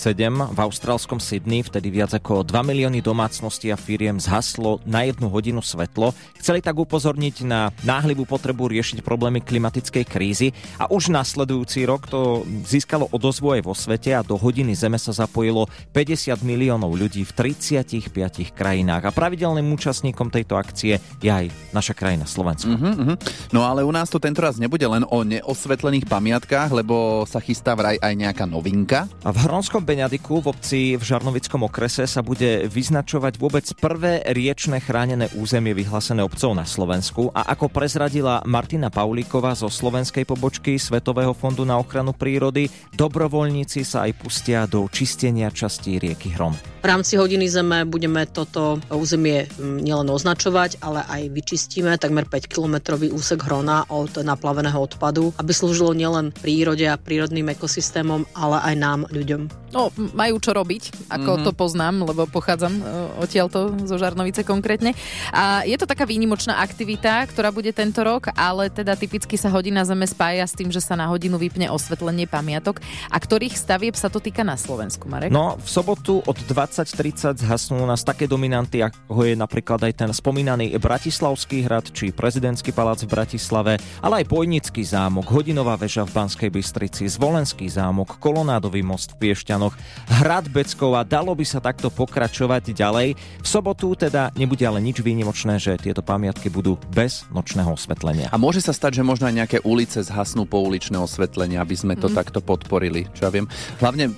v 0.49 0.59
austrálskom 0.59 1.21
Sydney, 1.21 1.61
vtedy 1.61 1.93
viac 1.93 2.17
ako 2.17 2.41
2 2.41 2.49
milióny 2.65 3.05
domácností 3.05 3.69
a 3.69 3.77
firiem 3.77 4.17
zhaslo 4.17 4.81
na 4.89 5.05
jednu 5.05 5.29
hodinu 5.29 5.61
svetlo. 5.61 6.17
Chceli 6.41 6.65
tak 6.65 6.73
upozorniť 6.81 7.45
na 7.45 7.69
náhlivú 7.85 8.25
potrebu 8.25 8.73
riešiť 8.73 9.05
problémy 9.05 9.45
klimatickej 9.45 10.05
krízy 10.09 10.49
a 10.81 10.89
už 10.89 11.13
nasledujúci 11.13 11.85
rok 11.85 12.09
to 12.09 12.41
získalo 12.65 13.05
odozvu 13.13 13.53
aj 13.53 13.61
vo 13.61 13.77
svete 13.77 14.17
a 14.17 14.25
do 14.25 14.33
hodiny 14.33 14.73
Zeme 14.73 14.97
sa 14.97 15.13
zapojilo 15.13 15.69
50 15.93 16.41
miliónov 16.41 16.97
ľudí 16.97 17.21
v 17.21 17.31
35 17.53 18.57
krajinách 18.57 19.05
a 19.05 19.11
pravidelným 19.13 19.69
účastníkom 19.77 20.33
tejto 20.33 20.57
akcie 20.57 20.97
je 21.21 21.29
aj 21.29 21.53
naša 21.69 21.93
krajina 21.93 22.25
Slovensko. 22.25 22.73
Mhm, 22.73 22.89
mhm. 22.97 23.15
No 23.53 23.61
ale 23.61 23.85
u 23.85 23.93
nás 23.93 24.09
to 24.09 24.17
tentoraz 24.17 24.57
nebude 24.57 24.86
len 24.87 25.03
o 25.05 25.21
neosvetlených 25.21 26.07
pamiatkách, 26.07 26.71
lebo 26.71 27.27
sa 27.27 27.43
chystá 27.43 27.75
vraj 27.75 27.99
aj 27.99 28.13
nejaká 28.15 28.47
novinka. 28.47 29.11
A 29.21 29.29
v 29.29 29.43
Hronskom 29.43 29.83
Beňadiku 29.83 30.39
v 30.41 30.49
obci 30.55 30.79
v 30.95 31.03
Žarnovickom 31.03 31.67
okrese 31.67 32.07
sa 32.07 32.23
bude 32.23 32.65
vyznačovať 32.71 33.37
vôbec 33.37 33.67
prvé 33.77 34.23
riečne 34.31 34.79
chránené 34.79 35.27
územie 35.35 35.75
vyhlásené 35.75 36.23
obcov 36.23 36.55
na 36.55 36.63
Slovensku 36.63 37.29
a 37.35 37.51
ako 37.51 37.67
prezradila 37.67 38.39
Martina 38.47 38.87
Paulíková 38.87 39.53
zo 39.53 39.67
slovenskej 39.67 40.23
pobočky 40.23 40.79
Svetového 40.79 41.35
fondu 41.35 41.67
na 41.67 41.75
ochranu 41.75 42.15
prírody, 42.15 42.71
dobrovoľníci 42.95 43.83
sa 43.83 44.07
aj 44.07 44.11
pustia 44.23 44.63
do 44.65 44.87
čistenia 44.87 45.51
častí 45.51 45.99
rieky 45.99 46.31
Hron. 46.33 46.55
V 46.77 46.85
rámci 46.85 47.17
hodiny 47.17 47.49
zeme 47.49 47.83
budeme 47.89 48.29
toto 48.29 48.77
územie 48.93 49.49
mm, 49.49 49.81
nielen 49.81 50.07
označovať, 50.13 50.79
ale 50.79 51.01
aj 51.09 51.21
vyčistíme 51.33 51.97
takmer 51.97 52.29
5-kilometrový 52.29 53.09
úsek 53.11 53.41
hrona 53.43 53.83
od 53.89 54.21
naplaveného 54.21 54.76
odpadu, 54.77 55.33
aby 55.41 55.51
slúžilo 55.51 55.91
nielen 55.91 56.29
prírode 56.31 56.85
a 56.85 56.99
prírodným 56.99 57.51
ekosystémom, 57.53 58.29
ale 58.37 58.57
aj 58.61 58.75
nám, 58.77 58.99
ľuďom. 59.09 59.67
No, 59.75 59.91
majú 60.15 60.39
čo 60.39 60.55
robiť, 60.55 61.11
ako 61.11 61.31
mm-hmm. 61.37 61.45
to 61.45 61.51
poznám, 61.51 61.95
lebo 62.07 62.23
pochádzam 62.23 62.73
e, 62.79 62.81
odtiaľto 63.19 63.75
zo 63.83 63.95
Žarnovice 63.99 64.47
konkrétne. 64.47 64.95
A 65.35 65.67
je 65.67 65.75
to 65.75 65.83
taká 65.83 66.07
výnimočná 66.07 66.63
aktivita, 66.63 67.27
ktorá 67.27 67.51
bude 67.51 67.75
tento 67.75 67.99
rok, 67.99 68.31
ale 68.31 68.71
teda 68.71 68.95
typicky 68.95 69.35
sa 69.35 69.51
hodina 69.51 69.83
Zeme 69.83 70.07
spája 70.07 70.47
s 70.47 70.55
tým, 70.55 70.71
že 70.71 70.79
sa 70.79 70.95
na 70.95 71.11
hodinu 71.11 71.35
vypne 71.35 71.67
osvetlenie 71.67 72.31
pamiatok. 72.31 72.79
A 73.11 73.19
ktorých 73.19 73.59
stavieb 73.59 73.99
sa 73.99 74.07
to 74.07 74.23
týka 74.23 74.47
na 74.47 74.55
Slovensku, 74.55 75.11
Marek? 75.11 75.35
No, 75.35 75.59
v 75.59 75.67
sobotu 75.67 76.23
od 76.23 76.37
20.30 76.47 77.43
zhasnú 77.43 77.83
nás 77.83 78.07
také 78.07 78.23
dominanty, 78.23 78.79
ako 78.79 79.27
je 79.27 79.35
napríklad 79.35 79.83
aj 79.83 79.93
ten 79.99 80.11
spomínaný 80.15 80.71
Bratislavský 80.79 81.67
hrad 81.67 81.91
či 81.91 82.15
prezidentský 82.15 82.71
palác 82.71 83.03
v 83.03 83.11
Bratislave, 83.11 83.73
ale 83.99 84.23
aj 84.23 84.31
Bojnický 84.67 84.83
zámok, 84.83 85.31
Hodinová 85.31 85.79
väža 85.79 86.03
v 86.03 86.11
Banskej 86.11 86.51
Bystrici, 86.51 87.07
Zvolenský 87.07 87.71
zámok, 87.71 88.19
Kolonádový 88.19 88.83
most 88.83 89.15
v 89.15 89.31
Piešťanoch, 89.31 89.71
Hrad 90.19 90.51
Beckov 90.51 90.91
a 90.99 91.07
dalo 91.07 91.31
by 91.31 91.47
sa 91.47 91.63
takto 91.63 91.87
pokračovať 91.87 92.75
ďalej. 92.75 93.15
V 93.15 93.47
sobotu 93.47 93.95
teda 93.95 94.35
nebude 94.35 94.67
ale 94.67 94.83
nič 94.83 94.99
výnimočné, 94.99 95.55
že 95.55 95.79
tieto 95.79 96.03
pamiatky 96.03 96.51
budú 96.51 96.75
bez 96.91 97.23
nočného 97.31 97.79
osvetlenia. 97.79 98.27
A 98.27 98.35
môže 98.35 98.59
sa 98.59 98.75
stať, 98.75 98.99
že 98.99 99.07
možno 99.07 99.31
aj 99.31 99.39
nejaké 99.39 99.57
ulice 99.63 100.03
zhasnú 100.03 100.43
pouličné 100.43 100.99
osvetlenie, 100.99 101.55
aby 101.55 101.71
sme 101.71 101.95
to 101.95 102.11
mm. 102.11 102.19
takto 102.19 102.43
podporili. 102.43 103.07
Čo 103.15 103.31
ja 103.31 103.31
viem. 103.31 103.47
Hlavne 103.79 104.11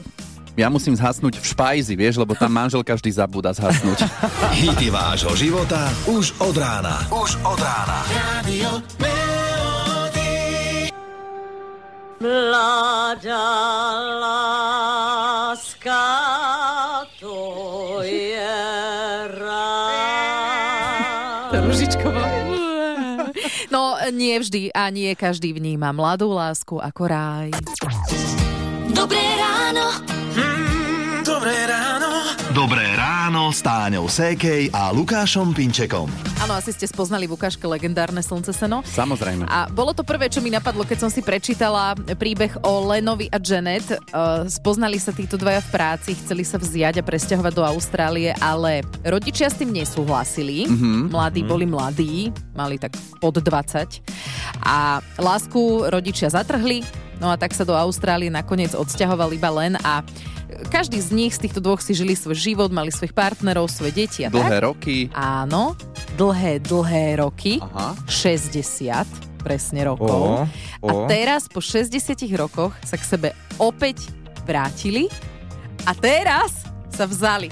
ja 0.57 0.65
musím 0.73 0.97
zhasnúť 0.97 1.37
v 1.37 1.45
špajzi, 1.45 1.93
vieš, 1.93 2.17
lebo 2.17 2.33
tam 2.33 2.49
manželka 2.57 2.97
vždy 2.97 3.21
zabúda 3.21 3.53
zhasnúť. 3.53 4.01
Hity 4.65 4.89
vášho 4.89 5.37
života 5.37 5.93
už 6.09 6.33
od 6.41 6.57
rána. 6.57 7.05
Už 7.13 7.37
od 7.45 7.61
rána. 7.61 8.01
Radio. 8.17 8.81
Mladá 12.19 13.47
láska, 14.19 16.03
to 17.15 18.03
je 18.03 18.59
rád. 19.39 20.83
Ružičková. 21.63 22.27
No, 23.69 23.93
nie 24.09 24.33
vždy 24.41 24.73
a 24.73 24.89
nie 24.89 25.13
každý 25.13 25.53
vníma 25.53 25.93
mladú 25.93 26.33
lásku 26.33 26.81
ako 26.81 27.03
ráj. 27.05 27.53
Dobré 28.89 29.21
ráno. 29.37 29.48
Ráno 33.49 33.57
s 33.57 33.65
Táňou 33.65 34.05
Sékej 34.05 34.69
a 34.69 34.93
Lukášom 34.93 35.57
Pinčekom. 35.57 36.05
Áno, 36.37 36.53
asi 36.53 36.69
ste 36.69 36.85
spoznali 36.85 37.25
v 37.25 37.33
ukážke 37.33 37.65
legendárne 37.65 38.21
Slnce 38.21 38.53
seno. 38.53 38.85
Samozrejme. 38.85 39.49
A 39.49 39.65
bolo 39.73 39.89
to 39.89 40.05
prvé, 40.05 40.29
čo 40.29 40.37
mi 40.37 40.53
napadlo, 40.53 40.85
keď 40.85 41.01
som 41.01 41.09
si 41.09 41.25
prečítala 41.25 41.97
príbeh 41.97 42.61
o 42.61 42.85
Lenovi 42.93 43.25
a 43.33 43.41
Janet. 43.41 43.89
Uh, 44.13 44.45
spoznali 44.45 45.01
sa 45.01 45.09
títo 45.09 45.33
dvaja 45.33 45.65
v 45.65 45.69
práci, 45.73 46.13
chceli 46.13 46.45
sa 46.45 46.61
vziať 46.61 47.01
a 47.01 47.03
presťahovať 47.09 47.53
do 47.57 47.65
Austrálie, 47.65 48.37
ale 48.37 48.85
rodičia 49.01 49.49
s 49.49 49.57
tým 49.57 49.73
nesúhlasili. 49.73 50.69
Mm-hmm. 50.69 51.09
Mladí 51.09 51.41
boli 51.41 51.65
mladí, 51.65 52.29
mali 52.53 52.77
tak 52.77 53.01
pod 53.17 53.41
20. 53.41 54.61
A 54.61 55.01
lásku 55.17 55.89
rodičia 55.89 56.29
zatrhli, 56.29 56.85
no 57.19 57.29
a 57.29 57.35
tak 57.35 57.51
sa 57.51 57.61
do 57.61 57.71
Austrálie 57.71 58.27
nakoniec 58.27 58.71
odsťahoval 58.71 59.29
iba 59.31 59.49
len 59.49 59.75
a 59.79 60.01
každý 60.67 60.97
z 60.97 61.09
nich, 61.11 61.35
z 61.35 61.45
týchto 61.45 61.61
dvoch 61.61 61.79
si 61.79 61.93
žili 61.93 62.17
svoj 62.17 62.35
život, 62.35 62.69
mali 62.69 62.89
svojich 62.89 63.13
partnerov, 63.13 63.69
svoje 63.69 63.93
deti 63.95 64.23
a 64.23 64.33
tak. 64.33 64.39
Dlhé 64.39 64.57
roky. 64.59 64.97
Áno, 65.13 65.77
dlhé, 66.15 66.57
dlhé 66.59 67.21
roky. 67.21 67.61
Aha. 67.61 67.93
60 68.09 69.05
presne 69.39 69.87
rokov. 69.87 70.43
O, 70.81 70.83
A 70.83 70.91
o. 70.91 71.07
teraz 71.07 71.47
po 71.47 71.63
60 71.63 71.95
rokoch 72.35 72.75
sa 72.83 72.99
k 72.99 73.03
sebe 73.05 73.29
opäť 73.55 74.11
vrátili 74.43 75.07
a 75.85 75.95
teraz 75.95 76.67
sa 76.91 77.07
vzali. 77.07 77.47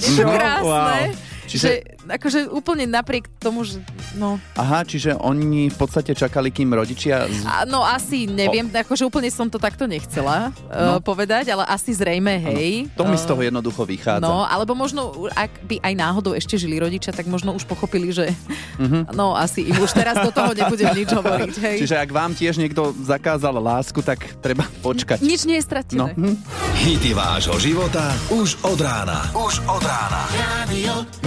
Je 0.00 0.16
to 0.16 0.24
No, 0.24 0.32
krásne. 0.32 1.12
wow. 1.12 1.29
Čiže... 1.50 1.66
Že, 1.66 1.74
akože 2.06 2.38
úplne 2.54 2.86
napriek 2.86 3.26
tomu, 3.42 3.66
že 3.66 3.82
No. 4.18 4.42
Aha, 4.58 4.82
čiže 4.82 5.14
oni 5.14 5.70
v 5.70 5.76
podstate 5.78 6.16
čakali, 6.16 6.50
kým 6.50 6.74
rodičia... 6.74 7.30
Z... 7.30 7.46
A, 7.46 7.62
no 7.62 7.86
asi, 7.86 8.26
neviem, 8.26 8.66
o... 8.66 8.74
akože 8.74 9.06
úplne 9.06 9.30
som 9.30 9.46
to 9.46 9.58
takto 9.60 9.86
nechcela 9.86 10.50
no. 10.66 10.98
uh, 10.98 11.00
povedať, 11.02 11.54
ale 11.54 11.62
asi 11.70 11.94
zrejme, 11.94 12.42
hej. 12.50 12.90
Ano. 12.90 12.98
To 12.98 13.04
mi 13.06 13.16
z 13.18 13.24
toho 13.26 13.40
jednoducho 13.42 13.86
vychádza. 13.86 14.24
No, 14.24 14.42
alebo 14.42 14.74
možno, 14.74 15.30
ak 15.30 15.50
by 15.66 15.76
aj 15.82 15.94
náhodou 15.94 16.32
ešte 16.34 16.58
žili 16.58 16.82
rodičia, 16.82 17.14
tak 17.14 17.30
možno 17.30 17.54
už 17.54 17.66
pochopili, 17.70 18.10
že 18.10 18.34
mm-hmm. 18.82 19.14
no 19.14 19.38
asi 19.38 19.70
im 19.70 19.78
už 19.78 19.94
teraz 19.94 20.18
do 20.18 20.34
toho 20.34 20.50
nebudem 20.58 20.90
nič 20.90 21.10
hovoriť, 21.14 21.54
hej. 21.62 21.76
Čiže 21.86 21.96
ak 22.02 22.10
vám 22.10 22.34
tiež 22.34 22.58
niekto 22.58 22.90
zakázal 23.06 23.54
lásku, 23.62 24.02
tak 24.02 24.26
treba 24.42 24.66
počkať. 24.82 25.22
Nič 25.22 25.46
nie 25.46 25.62
je 25.62 25.64
stratené. 25.64 26.18
No. 26.18 26.34
Hity 26.82 27.14
vášho 27.14 27.60
života 27.62 28.10
už 28.34 28.58
od 28.66 28.78
rána. 28.82 29.30
Už 29.36 29.62
od 29.70 29.82
rána. 29.84 30.22
Radio 30.34 31.19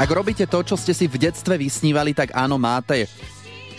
Ak 0.00 0.08
robíte 0.08 0.48
to, 0.48 0.64
čo 0.64 0.80
ste 0.80 0.96
si 0.96 1.04
v 1.04 1.20
detstve 1.20 1.60
vysnívali, 1.60 2.16
tak 2.16 2.32
áno, 2.32 2.56
máte 2.56 3.04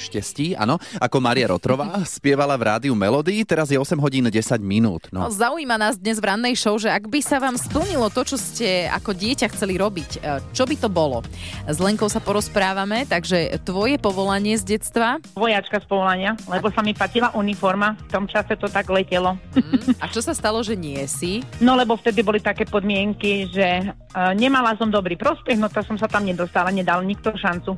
štestí, 0.02 0.58
áno, 0.58 0.82
ako 0.98 1.18
Maria 1.22 1.54
Rotrová, 1.54 2.02
spievala 2.10 2.58
v 2.58 2.64
rádiu 2.66 2.94
Melody, 2.98 3.46
teraz 3.46 3.70
je 3.70 3.78
8 3.78 3.94
hodín 4.02 4.26
10 4.26 4.58
minút. 4.60 5.06
No. 5.14 5.28
No, 5.28 5.30
zaujíma 5.30 5.78
nás 5.78 6.02
dnes 6.02 6.18
v 6.18 6.34
rannej 6.34 6.58
show, 6.58 6.74
že 6.82 6.90
ak 6.90 7.06
by 7.06 7.22
sa 7.22 7.38
vám 7.38 7.54
splnilo 7.62 8.10
to, 8.10 8.26
čo 8.26 8.42
ste 8.42 8.90
ako 8.90 9.14
dieťa 9.14 9.54
chceli 9.54 9.78
robiť, 9.78 10.10
e, 10.18 10.42
čo 10.50 10.66
by 10.66 10.76
to 10.82 10.90
bolo? 10.90 11.22
S 11.70 11.78
Lenkou 11.78 12.10
sa 12.10 12.18
porozprávame, 12.18 13.06
takže 13.06 13.62
tvoje 13.62 14.02
povolanie 14.02 14.58
z 14.58 14.76
detstva? 14.78 15.22
Vojačka 15.38 15.78
z 15.78 15.86
povolania, 15.86 16.34
lebo 16.50 16.74
sa 16.74 16.82
mi 16.82 16.98
patila 16.98 17.30
uniforma, 17.38 17.94
v 18.10 18.10
tom 18.10 18.26
čase 18.26 18.58
to 18.58 18.66
tak 18.66 18.90
letelo. 18.90 19.38
Mm, 19.54 20.02
a 20.02 20.10
čo 20.10 20.26
sa 20.26 20.34
stalo, 20.34 20.66
že 20.66 20.74
nie 20.74 21.06
si? 21.06 21.46
No 21.62 21.78
lebo 21.78 21.94
vtedy 21.94 22.26
boli 22.26 22.42
také 22.42 22.66
podmienky, 22.66 23.52
že 23.54 23.94
uh, 23.94 24.34
nemala 24.34 24.74
som 24.80 24.90
dobrý 24.90 25.14
prospech, 25.20 25.60
no 25.62 25.70
to 25.70 25.86
som 25.86 26.00
sa 26.02 26.10
tam 26.10 26.26
nedostala, 26.26 26.74
nedal 26.74 27.06
nikto 27.06 27.30
šancu. 27.38 27.78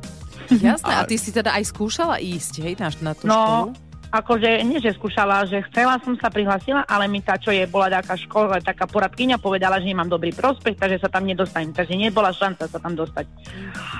Jasné, 0.51 0.93
a 0.93 1.03
ty 1.07 1.15
si 1.15 1.31
teda 1.31 1.55
aj 1.55 1.63
skúšala 1.69 2.19
ísť, 2.19 2.53
hej, 2.63 2.73
na, 2.79 2.87
na 2.99 3.11
tú 3.15 3.25
No, 3.27 3.35
školu? 3.35 3.67
Akože 4.13 4.61
nie, 4.61 4.77
že 4.77 4.93
skúšala, 4.93 5.49
že 5.49 5.65
chcela 5.73 5.97
som 6.05 6.13
sa 6.13 6.29
prihlasila, 6.29 6.85
ale 6.85 7.09
mi 7.09 7.17
tá, 7.25 7.33
čo 7.41 7.49
je, 7.49 7.65
bola 7.65 7.89
taká 7.89 8.13
škola, 8.13 8.61
taká 8.61 8.85
poradkyňa, 8.85 9.41
povedala, 9.41 9.81
že 9.81 9.89
nemám 9.89 10.05
dobrý 10.05 10.29
prospech, 10.29 10.77
takže 10.77 11.01
sa 11.01 11.09
tam 11.09 11.25
nedostanem. 11.25 11.73
Takže 11.73 11.97
nebola 11.97 12.29
šanca 12.29 12.69
sa 12.69 12.77
tam 12.77 12.93
dostať. 12.93 13.25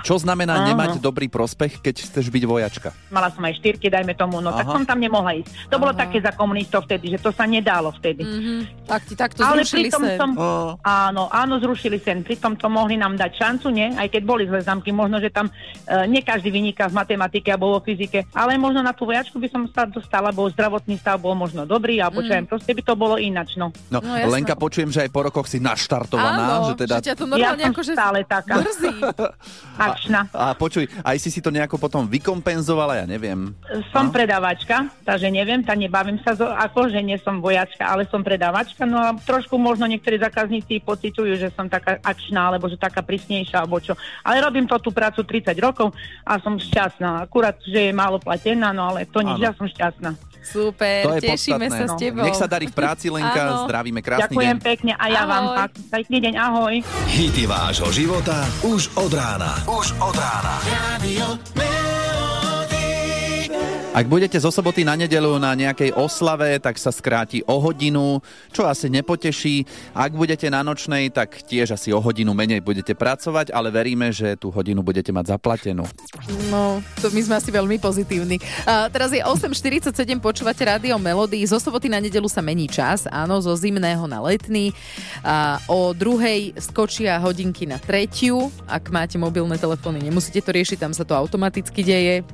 Čo 0.06 0.22
znamená 0.22 0.62
Áno. 0.62 0.70
nemať 0.70 1.02
dobrý 1.02 1.26
prospech, 1.34 1.82
keď 1.82 1.96
chceš 2.06 2.30
byť 2.30 2.44
vojačka? 2.46 2.94
Mala 3.10 3.34
som 3.34 3.42
aj 3.42 3.58
štyrky, 3.58 3.90
dajme 3.90 4.14
tomu, 4.14 4.38
no 4.38 4.54
tak 4.54 4.70
Aha. 4.70 4.78
som 4.78 4.86
tam 4.86 5.02
nemohla 5.02 5.42
ísť. 5.42 5.74
To 5.74 5.82
bolo 5.82 5.98
také 5.98 6.22
za 6.22 6.30
komunistov 6.38 6.86
vtedy, 6.86 7.18
že 7.18 7.18
to 7.18 7.34
sa 7.34 7.50
nedalo 7.50 7.90
vtedy. 7.98 8.22
Mhm, 8.22 8.86
tak 8.86 9.02
ti 9.10 9.18
takto 9.18 9.42
Ale 9.42 9.66
zrušili 9.66 9.90
sen. 9.90 10.14
som, 10.14 10.38
áno, 10.86 11.26
áno, 11.34 11.54
zrušili 11.58 11.98
sen. 11.98 12.22
Pritom 12.22 12.54
to 12.54 12.70
mohli 12.70 13.02
nám 13.02 13.18
dať 13.18 13.32
šancu, 13.34 13.74
nie? 13.74 13.90
Aj 13.98 14.06
keď 14.06 14.22
boli 14.22 14.46
zle 14.46 14.62
zamky, 14.62 14.94
možno, 14.94 15.18
že 15.18 15.34
tam 15.34 15.50
e, 15.50 16.06
nie 16.06 16.22
každý 16.22 16.54
vyniká 16.54 16.86
v 16.86 17.02
matematike 17.02 17.50
alebo 17.50 17.74
vo 17.74 17.80
fyzike, 17.82 18.30
ale 18.38 18.62
možno 18.62 18.86
na 18.86 18.94
tú 18.94 19.10
vojačku 19.10 19.42
by 19.42 19.50
som 19.50 19.66
sa 19.74 19.90
dostala, 19.90 20.03
bo 20.34 20.50
zdravotný 20.50 20.96
stav 21.00 21.18
bol 21.18 21.34
možno 21.34 21.66
dobrý, 21.66 22.00
alebo 22.00 22.22
čo 22.22 22.34
Mm. 22.34 22.46
mm. 22.46 22.50
proste 22.50 22.72
by 22.74 22.82
to 22.82 22.94
bolo 22.98 23.16
inač, 23.18 23.56
no. 23.58 23.70
No, 23.90 24.02
No. 24.04 24.30
Lenka, 24.30 24.58
počujem, 24.58 24.90
že 24.90 25.06
aj 25.06 25.10
po 25.14 25.24
rokoch 25.24 25.48
si 25.48 25.62
naštartovaná, 25.62 26.60
Áno, 26.60 26.74
že 26.74 26.86
teda... 26.86 26.98
že 27.00 27.14
ťa 27.14 27.16
to 27.16 27.26
Ja 27.26 27.32
normálne 27.54 27.64
som 27.64 27.74
akože 27.78 27.92
stále 27.94 28.20
taká 28.26 28.54
mrzí. 28.60 28.94
akčná. 29.94 30.20
A 30.34 30.54
počuj, 30.58 30.90
aj 31.06 31.18
si 31.22 31.30
si 31.30 31.40
to 31.40 31.54
nejako 31.54 31.78
potom 31.78 32.10
vykompenzovala, 32.10 33.04
ja 33.04 33.06
neviem. 33.06 33.54
Som 33.94 34.10
predávačka, 34.10 34.90
takže 35.06 35.30
neviem, 35.30 35.62
tá 35.62 35.78
nebavím 35.78 36.18
sa, 36.26 36.34
zo, 36.34 36.50
ako, 36.50 36.90
že 36.90 37.00
nie 37.06 37.22
som 37.22 37.38
vojačka, 37.38 37.86
ale 37.86 38.10
som 38.10 38.26
predávačka, 38.26 38.84
no 38.90 38.98
a 38.98 39.14
trošku 39.14 39.56
možno 39.62 39.86
niektorí 39.86 40.18
zákazníci 40.18 40.82
pociťujú, 40.82 41.34
že 41.38 41.54
som 41.54 41.70
taká 41.70 42.02
akčná, 42.02 42.50
alebo 42.50 42.66
že 42.66 42.82
taká 42.82 43.06
prísnejšia, 43.06 43.62
alebo 43.62 43.78
čo. 43.78 43.94
Ale 44.26 44.42
robím 44.42 44.66
to 44.66 44.76
tú 44.82 44.90
prácu 44.90 45.22
30 45.22 45.54
rokov 45.62 45.94
a 46.26 46.42
som 46.42 46.58
šťastná. 46.58 47.30
Akurát, 47.30 47.56
že 47.62 47.90
je 47.90 47.94
málo 47.94 48.18
platená, 48.18 48.74
no 48.74 48.90
ale 48.90 49.06
to 49.06 49.22
nič, 49.22 49.38
ja 49.38 49.54
som 49.54 49.70
šťastná. 49.70 49.93
Super, 50.44 51.08
To 51.08 51.16
je 51.16 51.22
tešíme 51.24 51.56
podstatné. 51.62 51.80
sa 51.80 51.86
s 51.88 51.94
tebou. 51.96 52.26
Nech 52.28 52.36
sa 52.36 52.46
darí 52.46 52.68
v 52.68 52.76
práci, 52.76 53.08
Lenka, 53.08 53.42
Áno. 53.42 53.64
zdravíme, 53.64 54.04
krásny 54.04 54.28
Ďakujem 54.28 54.58
deň. 54.60 54.66
pekne 54.66 54.92
a 54.94 55.06
ja 55.08 55.24
Ahoj. 55.24 55.32
vám. 55.32 55.44
Pekný 55.88 56.18
deň, 56.20 56.34
ahoj. 56.36 56.74
Hity 57.08 57.44
vášho 57.46 57.90
života 57.90 58.44
už 58.62 58.92
od 58.94 59.12
rána. 59.14 59.56
Už 59.66 59.96
od 59.98 60.12
rána. 60.14 60.60
Radio 60.68 61.40
Ak 63.94 64.10
budete 64.10 64.42
zo 64.42 64.50
soboty 64.50 64.82
na 64.82 64.98
nedelu 64.98 65.38
na 65.38 65.54
nejakej 65.54 65.94
oslave, 65.94 66.58
tak 66.58 66.82
sa 66.82 66.90
skráti 66.90 67.46
o 67.46 67.62
hodinu, 67.62 68.26
čo 68.50 68.66
asi 68.66 68.90
nepoteší. 68.90 69.70
Ak 69.94 70.18
budete 70.18 70.50
na 70.50 70.66
nočnej, 70.66 71.14
tak 71.14 71.46
tiež 71.46 71.78
asi 71.78 71.94
o 71.94 72.02
hodinu 72.02 72.34
menej 72.34 72.66
budete 72.66 72.98
pracovať, 72.98 73.54
ale 73.54 73.70
veríme, 73.70 74.10
že 74.10 74.34
tú 74.34 74.50
hodinu 74.50 74.82
budete 74.82 75.14
mať 75.14 75.38
zaplatenú. 75.38 75.86
No, 76.50 76.82
to 77.06 77.14
my 77.14 77.22
sme 77.22 77.38
asi 77.38 77.54
veľmi 77.54 77.78
pozitívni. 77.78 78.42
A 78.66 78.90
teraz 78.90 79.14
je 79.14 79.22
8.47, 79.22 79.94
počúvate 80.18 80.66
rádio 80.66 80.98
Melody. 80.98 81.46
Zo 81.46 81.62
soboty 81.62 81.86
na 81.86 82.02
nedelu 82.02 82.26
sa 82.26 82.42
mení 82.42 82.66
čas, 82.66 83.06
áno, 83.14 83.46
zo 83.46 83.54
zimného 83.54 84.10
na 84.10 84.26
letný. 84.26 84.74
A 85.22 85.62
o 85.70 85.94
druhej 85.94 86.58
skočia 86.58 87.22
hodinky 87.22 87.70
na 87.70 87.78
tretiu. 87.78 88.50
Ak 88.66 88.90
máte 88.90 89.22
mobilné 89.22 89.62
telefóny, 89.62 90.02
nemusíte 90.02 90.42
to 90.42 90.50
riešiť, 90.50 90.82
tam 90.82 90.98
sa 90.98 91.06
to 91.06 91.14
automaticky 91.14 91.86
deje. 91.86 92.26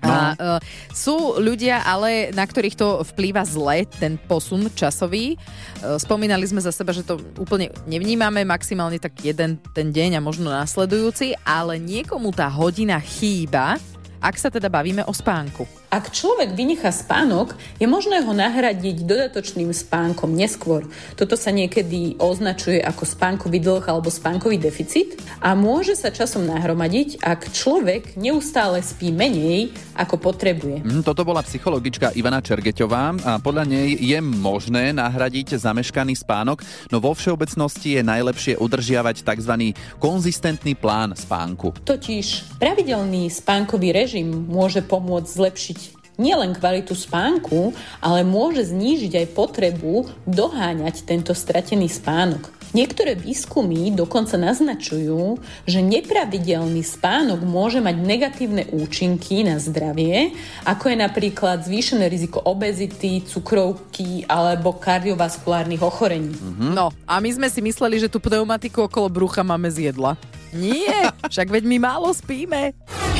No. 0.00 0.08
A 0.08 0.16
uh, 0.32 0.58
sú 0.92 1.36
ľudia, 1.36 1.84
ale 1.84 2.32
na 2.32 2.48
ktorých 2.48 2.76
to 2.76 3.04
vplýva 3.12 3.44
zle, 3.44 3.84
ten 4.00 4.16
posun 4.16 4.72
časový. 4.72 5.36
Uh, 5.80 6.00
spomínali 6.00 6.44
sme 6.48 6.64
za 6.64 6.72
seba, 6.72 6.96
že 6.96 7.04
to 7.04 7.20
úplne 7.36 7.68
nevnímame, 7.84 8.44
maximálne 8.48 8.96
tak 8.96 9.16
jeden 9.20 9.60
ten 9.76 9.92
deň 9.92 10.16
a 10.16 10.24
možno 10.24 10.48
následujúci, 10.48 11.36
ale 11.44 11.76
niekomu 11.76 12.32
tá 12.32 12.48
hodina 12.48 12.96
chýba, 13.00 13.76
ak 14.20 14.36
sa 14.36 14.48
teda 14.52 14.68
bavíme 14.68 15.04
o 15.04 15.12
spánku. 15.12 15.79
Ak 15.90 16.14
človek 16.14 16.54
vynechá 16.54 16.94
spánok, 16.94 17.58
je 17.82 17.86
možné 17.90 18.22
ho 18.22 18.30
nahradiť 18.30 19.02
dodatočným 19.02 19.74
spánkom 19.74 20.30
neskôr. 20.30 20.86
Toto 21.18 21.34
sa 21.34 21.50
niekedy 21.50 22.14
označuje 22.14 22.78
ako 22.78 23.02
spánkový 23.02 23.58
dlh 23.58 23.82
alebo 23.90 24.06
spánkový 24.06 24.54
deficit 24.54 25.18
a 25.42 25.58
môže 25.58 25.98
sa 25.98 26.14
časom 26.14 26.46
nahromadiť, 26.46 27.18
ak 27.18 27.50
človek 27.50 28.14
neustále 28.14 28.86
spí 28.86 29.10
menej, 29.10 29.74
ako 29.98 30.30
potrebuje. 30.30 30.86
Mm, 30.86 31.02
Toto 31.02 31.26
bola 31.26 31.42
psychologička 31.42 32.14
Ivana 32.14 32.38
Čergeťová 32.38 33.26
a 33.26 33.32
podľa 33.42 33.66
nej 33.66 33.98
je 33.98 34.22
možné 34.22 34.94
nahradiť 34.94 35.58
zameškaný 35.58 36.14
spánok, 36.22 36.62
no 36.94 37.02
vo 37.02 37.18
všeobecnosti 37.18 37.98
je 37.98 38.06
najlepšie 38.06 38.54
udržiavať 38.62 39.26
tzv. 39.26 39.74
konzistentný 39.98 40.78
plán 40.78 41.18
spánku. 41.18 41.74
Totiž 41.82 42.62
pravidelný 42.62 43.26
spánkový 43.26 43.90
režim 43.90 44.30
môže 44.46 44.86
pomôcť 44.86 45.26
zlepšiť 45.26 45.79
nielen 46.20 46.52
kvalitu 46.52 46.92
spánku, 46.92 47.72
ale 48.04 48.20
môže 48.22 48.68
znížiť 48.68 49.24
aj 49.24 49.32
potrebu 49.32 50.06
doháňať 50.28 51.08
tento 51.08 51.32
stratený 51.32 51.88
spánok. 51.88 52.60
Niektoré 52.70 53.18
výskumy 53.18 53.90
dokonca 53.90 54.38
naznačujú, 54.38 55.42
že 55.66 55.82
nepravidelný 55.82 56.86
spánok 56.86 57.42
môže 57.42 57.82
mať 57.82 57.96
negatívne 57.98 58.62
účinky 58.70 59.42
na 59.42 59.58
zdravie, 59.58 60.38
ako 60.62 60.94
je 60.94 60.96
napríklad 61.02 61.66
zvýšené 61.66 62.06
riziko 62.06 62.38
obezity, 62.38 63.26
cukrovky 63.26 64.22
alebo 64.30 64.78
kardiovaskulárnych 64.78 65.82
ochorení. 65.82 66.30
Hm? 66.30 66.70
No, 66.70 66.94
a 67.10 67.18
my 67.18 67.30
sme 67.34 67.50
si 67.50 67.58
mysleli, 67.58 67.98
že 67.98 68.06
tú 68.06 68.22
pneumatiku 68.22 68.86
okolo 68.86 69.10
brucha 69.10 69.42
máme 69.42 69.66
z 69.66 69.90
jedla. 69.90 70.14
Nie, 70.54 71.10
však 71.32 71.50
veď 71.50 71.66
my 71.66 71.76
málo 71.82 72.14
spíme. 72.14 72.70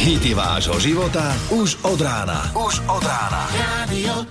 Hity 0.01 0.33
vášho 0.33 0.81
života 0.81 1.29
už 1.53 1.77
od 1.85 2.01
rána. 2.01 2.49
Už 2.57 2.81
od 2.89 3.05
rána. 3.05 3.53
Radio 3.53 4.25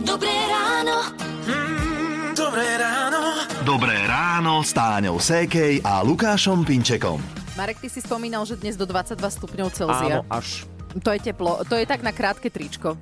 Dobré 0.00 0.32
ráno. 0.48 1.12
Mm, 1.44 2.32
Dobré 2.32 2.80
ráno. 2.80 3.20
Dobré 3.68 4.00
ráno 4.08 4.64
s 4.64 4.72
Táňou 4.72 5.20
Sékej 5.20 5.84
a 5.84 6.00
Lukášom 6.00 6.64
Pinčekom. 6.64 7.20
Marek, 7.52 7.84
ty 7.84 7.92
si 7.92 8.00
spomínal, 8.00 8.48
že 8.48 8.56
dnes 8.56 8.80
do 8.80 8.88
22 8.88 9.20
stupňov 9.20 9.68
Celzia. 9.76 10.24
Áno, 10.24 10.32
až. 10.32 10.64
To 10.96 11.12
je 11.12 11.20
teplo. 11.20 11.68
To 11.68 11.76
je 11.76 11.84
tak 11.84 12.00
na 12.00 12.16
krátke 12.16 12.48
tričko. 12.48 12.96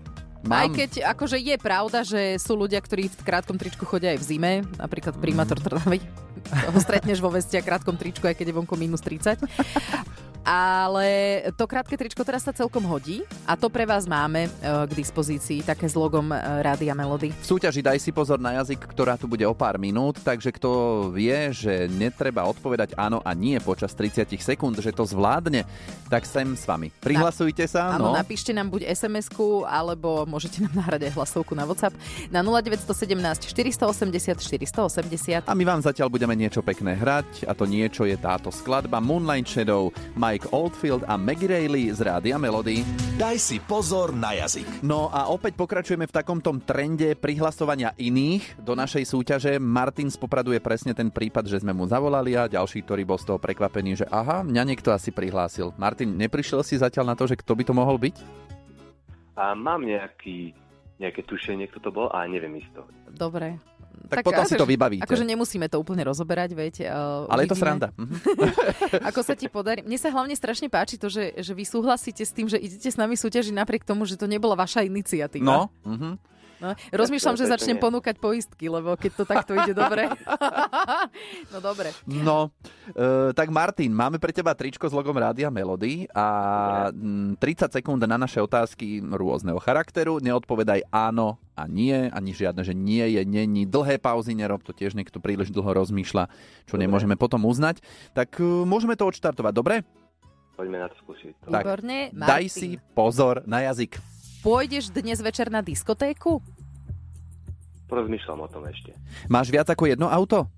Mám. 0.44 0.60
Aj 0.60 0.68
keď 0.68 1.08
akože 1.08 1.40
je 1.40 1.56
pravda, 1.56 2.04
že 2.04 2.36
sú 2.36 2.52
ľudia, 2.52 2.76
ktorí 2.76 3.08
v 3.08 3.24
krátkom 3.24 3.56
tričku 3.56 3.88
chodia 3.88 4.12
aj 4.12 4.20
v 4.20 4.28
zime, 4.28 4.52
napríklad 4.76 5.16
primátor 5.16 5.56
Trnavy. 5.56 6.04
Ho 6.72 6.80
stretneš 6.80 7.24
vo 7.24 7.32
vesti 7.32 7.56
a 7.56 7.64
krátkom 7.64 7.96
tričku, 7.96 8.28
aj 8.28 8.36
keď 8.36 8.52
je 8.52 8.56
vonku 8.60 8.76
minus 8.76 9.00
30. 9.00 9.40
ale 10.44 11.40
to 11.56 11.64
krátke 11.64 11.96
tričko 11.96 12.20
teraz 12.20 12.44
sa 12.44 12.52
celkom 12.52 12.84
hodí 12.84 13.24
a 13.48 13.56
to 13.56 13.72
pre 13.72 13.88
vás 13.88 14.04
máme 14.04 14.46
e, 14.46 14.50
k 14.60 14.92
dispozícii, 14.92 15.64
také 15.64 15.88
s 15.88 15.96
logom 15.96 16.30
e, 16.30 16.36
Rádia 16.60 16.92
Melody. 16.92 17.32
V 17.32 17.56
súťaži 17.56 17.80
daj 17.80 17.98
si 17.98 18.12
pozor 18.12 18.36
na 18.36 18.60
jazyk, 18.60 18.84
ktorá 18.84 19.16
tu 19.16 19.24
bude 19.24 19.42
o 19.48 19.56
pár 19.56 19.80
minút, 19.80 20.20
takže 20.20 20.52
kto 20.52 21.08
vie, 21.10 21.50
že 21.50 21.88
netreba 21.88 22.44
odpovedať 22.44 22.92
áno 23.00 23.24
a 23.24 23.32
nie 23.32 23.56
počas 23.58 23.96
30 23.96 24.36
sekúnd, 24.36 24.76
že 24.78 24.92
to 24.92 25.08
zvládne, 25.08 25.64
tak 26.12 26.28
sem 26.28 26.52
s 26.52 26.68
vami. 26.68 26.92
Prihlasujte 27.00 27.64
sa. 27.64 27.96
Áno, 27.96 28.12
no. 28.12 28.14
napíšte 28.14 28.52
nám 28.52 28.68
buď 28.68 28.92
SMS-ku, 28.92 29.64
alebo 29.64 30.28
môžete 30.28 30.60
nám 30.60 30.84
nahrať 30.84 31.08
aj 31.08 31.12
hlasovku 31.16 31.56
na 31.56 31.64
WhatsApp 31.64 31.96
na 32.28 32.44
0917 32.44 33.48
480 33.48 34.36
480. 34.44 35.48
A 35.48 35.54
my 35.56 35.64
vám 35.64 35.80
zatiaľ 35.80 36.12
budeme 36.12 36.36
niečo 36.36 36.60
pekné 36.60 36.94
hrať 37.00 37.48
a 37.48 37.56
to 37.56 37.64
niečo 37.64 38.04
je 38.04 38.14
táto 38.20 38.52
skladba 38.52 39.00
Moonlight 39.00 39.48
Shadow, 39.48 39.88
Mike 40.34 40.50
Oldfield 40.50 41.06
a 41.06 41.14
Maggie 41.14 41.46
Reilly 41.46 41.94
z 41.94 42.10
Rádia 42.10 42.34
Melody. 42.34 42.82
Daj 43.14 43.38
si 43.38 43.62
pozor 43.62 44.10
na 44.10 44.34
jazyk. 44.34 44.82
No 44.82 45.06
a 45.06 45.30
opäť 45.30 45.54
pokračujeme 45.54 46.10
v 46.10 46.16
takomto 46.18 46.50
trende 46.58 47.14
prihlasovania 47.14 47.94
iných 47.94 48.58
do 48.58 48.74
našej 48.74 49.14
súťaže. 49.14 49.62
Martin 49.62 50.10
z 50.10 50.18
Popradu 50.18 50.50
je 50.50 50.58
presne 50.58 50.90
ten 50.90 51.06
prípad, 51.06 51.46
že 51.46 51.62
sme 51.62 51.70
mu 51.70 51.86
zavolali 51.86 52.34
a 52.34 52.50
ďalší, 52.50 52.82
ktorý 52.82 53.06
bol 53.06 53.14
z 53.14 53.30
toho 53.30 53.38
prekvapený, 53.38 54.02
že 54.02 54.10
aha, 54.10 54.42
mňa 54.42 54.74
niekto 54.74 54.90
asi 54.90 55.14
prihlásil. 55.14 55.70
Martin, 55.78 56.18
neprišiel 56.18 56.66
si 56.66 56.82
zatiaľ 56.82 57.14
na 57.14 57.14
to, 57.14 57.30
že 57.30 57.38
kto 57.38 57.54
by 57.54 57.62
to 57.62 57.70
mohol 57.70 57.94
byť? 57.94 58.18
A 59.38 59.54
mám 59.54 59.86
nejaký, 59.86 60.50
nejaké 60.98 61.22
tušenie, 61.22 61.70
kto 61.70 61.78
to 61.78 61.90
bol, 61.94 62.10
a 62.10 62.26
neviem 62.26 62.58
isto. 62.58 62.82
Dobre. 63.06 63.62
Tak 64.08 64.22
potom 64.22 64.44
si 64.44 64.54
to 64.54 64.64
vybavíte. 64.64 65.04
Akože 65.04 65.24
nemusíme 65.24 65.66
to 65.66 65.80
úplne 65.80 66.04
rozoberať, 66.04 66.50
veď. 66.52 66.74
Uh, 66.86 67.32
Ale 67.32 67.44
je 67.44 67.50
to 67.50 67.56
uvidíme. 67.56 67.62
sranda. 67.64 67.88
Mhm. 67.96 68.14
Ako 69.10 69.20
sa 69.24 69.34
ti 69.34 69.48
podarí. 69.48 69.80
Mne 69.80 69.96
sa 69.96 70.12
hlavne 70.12 70.36
strašne 70.36 70.68
páči 70.68 71.00
to, 71.00 71.08
že, 71.08 71.32
že 71.36 71.52
vy 71.52 71.64
súhlasíte 71.64 72.22
s 72.22 72.32
tým, 72.32 72.46
že 72.46 72.60
idete 72.60 72.88
s 72.90 72.96
nami 73.00 73.16
súťažiť 73.16 73.54
napriek 73.54 73.82
tomu, 73.82 74.04
že 74.04 74.20
to 74.20 74.28
nebola 74.28 74.54
vaša 74.54 74.84
iniciatíva. 74.84 75.44
No. 75.44 75.72
Mhm. 75.84 76.33
No, 76.64 76.72
rozmýšľam, 76.96 77.36
že 77.36 77.44
začnem 77.44 77.76
ponúkať 77.76 78.16
poistky, 78.16 78.72
lebo 78.72 78.96
keď 78.96 79.12
to 79.20 79.24
takto 79.28 79.52
ide 79.52 79.76
dobre. 79.76 80.08
no 81.52 81.58
dobre. 81.60 81.92
No, 82.08 82.48
e, 82.88 83.36
tak 83.36 83.52
Martin, 83.52 83.92
máme 83.92 84.16
pre 84.16 84.32
teba 84.32 84.56
tričko 84.56 84.88
s 84.88 84.96
logom 84.96 85.12
Rádia 85.12 85.52
Melody 85.52 86.08
a 86.16 86.88
mm, 86.88 87.36
30 87.36 87.68
sekúnd 87.68 88.00
na 88.08 88.16
naše 88.16 88.40
otázky 88.40 89.04
rôzneho 89.04 89.60
charakteru. 89.60 90.24
Neodpovedaj 90.24 90.88
áno 90.88 91.36
a 91.52 91.68
nie, 91.68 92.08
ani 92.08 92.32
žiadne, 92.32 92.64
že 92.64 92.72
nie 92.72 93.04
je, 93.12 93.28
není. 93.28 93.68
Dlhé 93.68 94.00
pauzy 94.00 94.32
nerob, 94.32 94.64
to 94.64 94.72
tiež 94.72 94.96
niekto 94.96 95.20
príliš 95.20 95.52
dlho 95.52 95.68
rozmýšľa, 95.68 96.32
čo 96.64 96.80
nemôžeme 96.80 97.20
potom 97.20 97.44
uznať. 97.44 97.84
Tak 98.16 98.40
e, 98.40 98.64
môžeme 98.64 98.96
to 98.96 99.04
odštartovať, 99.04 99.52
dobre? 99.52 99.84
Poďme 100.56 100.80
na 100.80 100.88
to 100.88 100.96
skúsiť. 101.02 101.44
Tak, 101.44 101.60
Výborne. 101.66 102.14
daj 102.14 102.44
si 102.48 102.78
pozor 102.94 103.42
na 103.44 103.66
jazyk. 103.68 103.98
Pôjdeš 104.44 104.92
dnes 104.92 105.18
večer 105.24 105.48
na 105.48 105.64
diskotéku? 105.64 106.44
Porozmýšľam 107.84 108.40
o 108.40 108.48
tom 108.48 108.64
ešte. 108.64 108.96
Máš 109.26 109.48
viac 109.48 109.66
ako 109.66 109.84
jedno 109.86 110.06
auto? 110.06 110.48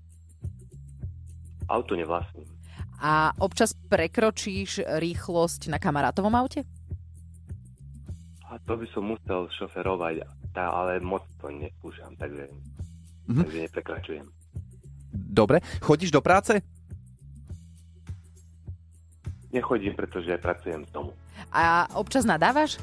Auto 1.67 1.93
nevlastním. 1.93 2.47
A 2.97 3.29
občas 3.37 3.75
prekročíš 3.75 4.81
rýchlosť 4.81 5.67
na 5.67 5.77
kamarátovom 5.77 6.33
aute? 6.33 6.63
A 8.47 8.55
to 8.59 8.73
by 8.73 8.87
som 8.89 9.05
musel 9.05 9.51
šoferovať, 9.51 10.23
tá, 10.49 10.71
ale 10.71 10.97
moc 10.97 11.27
to 11.37 11.51
neskúšam, 11.51 12.15
takže, 12.15 12.47
Mhm. 13.27 13.41
takže 13.43 13.59
neprekračujem. 13.61 14.25
Dobre. 15.11 15.59
Chodíš 15.77 16.09
do 16.09 16.23
práce? 16.23 16.63
Nechodím, 19.47 19.93
pretože 19.93 20.37
pracujem 20.37 20.83
z 20.83 20.91
domu. 20.91 21.11
A 21.51 21.87
občas 21.93 22.23
nadávaš? 22.23 22.79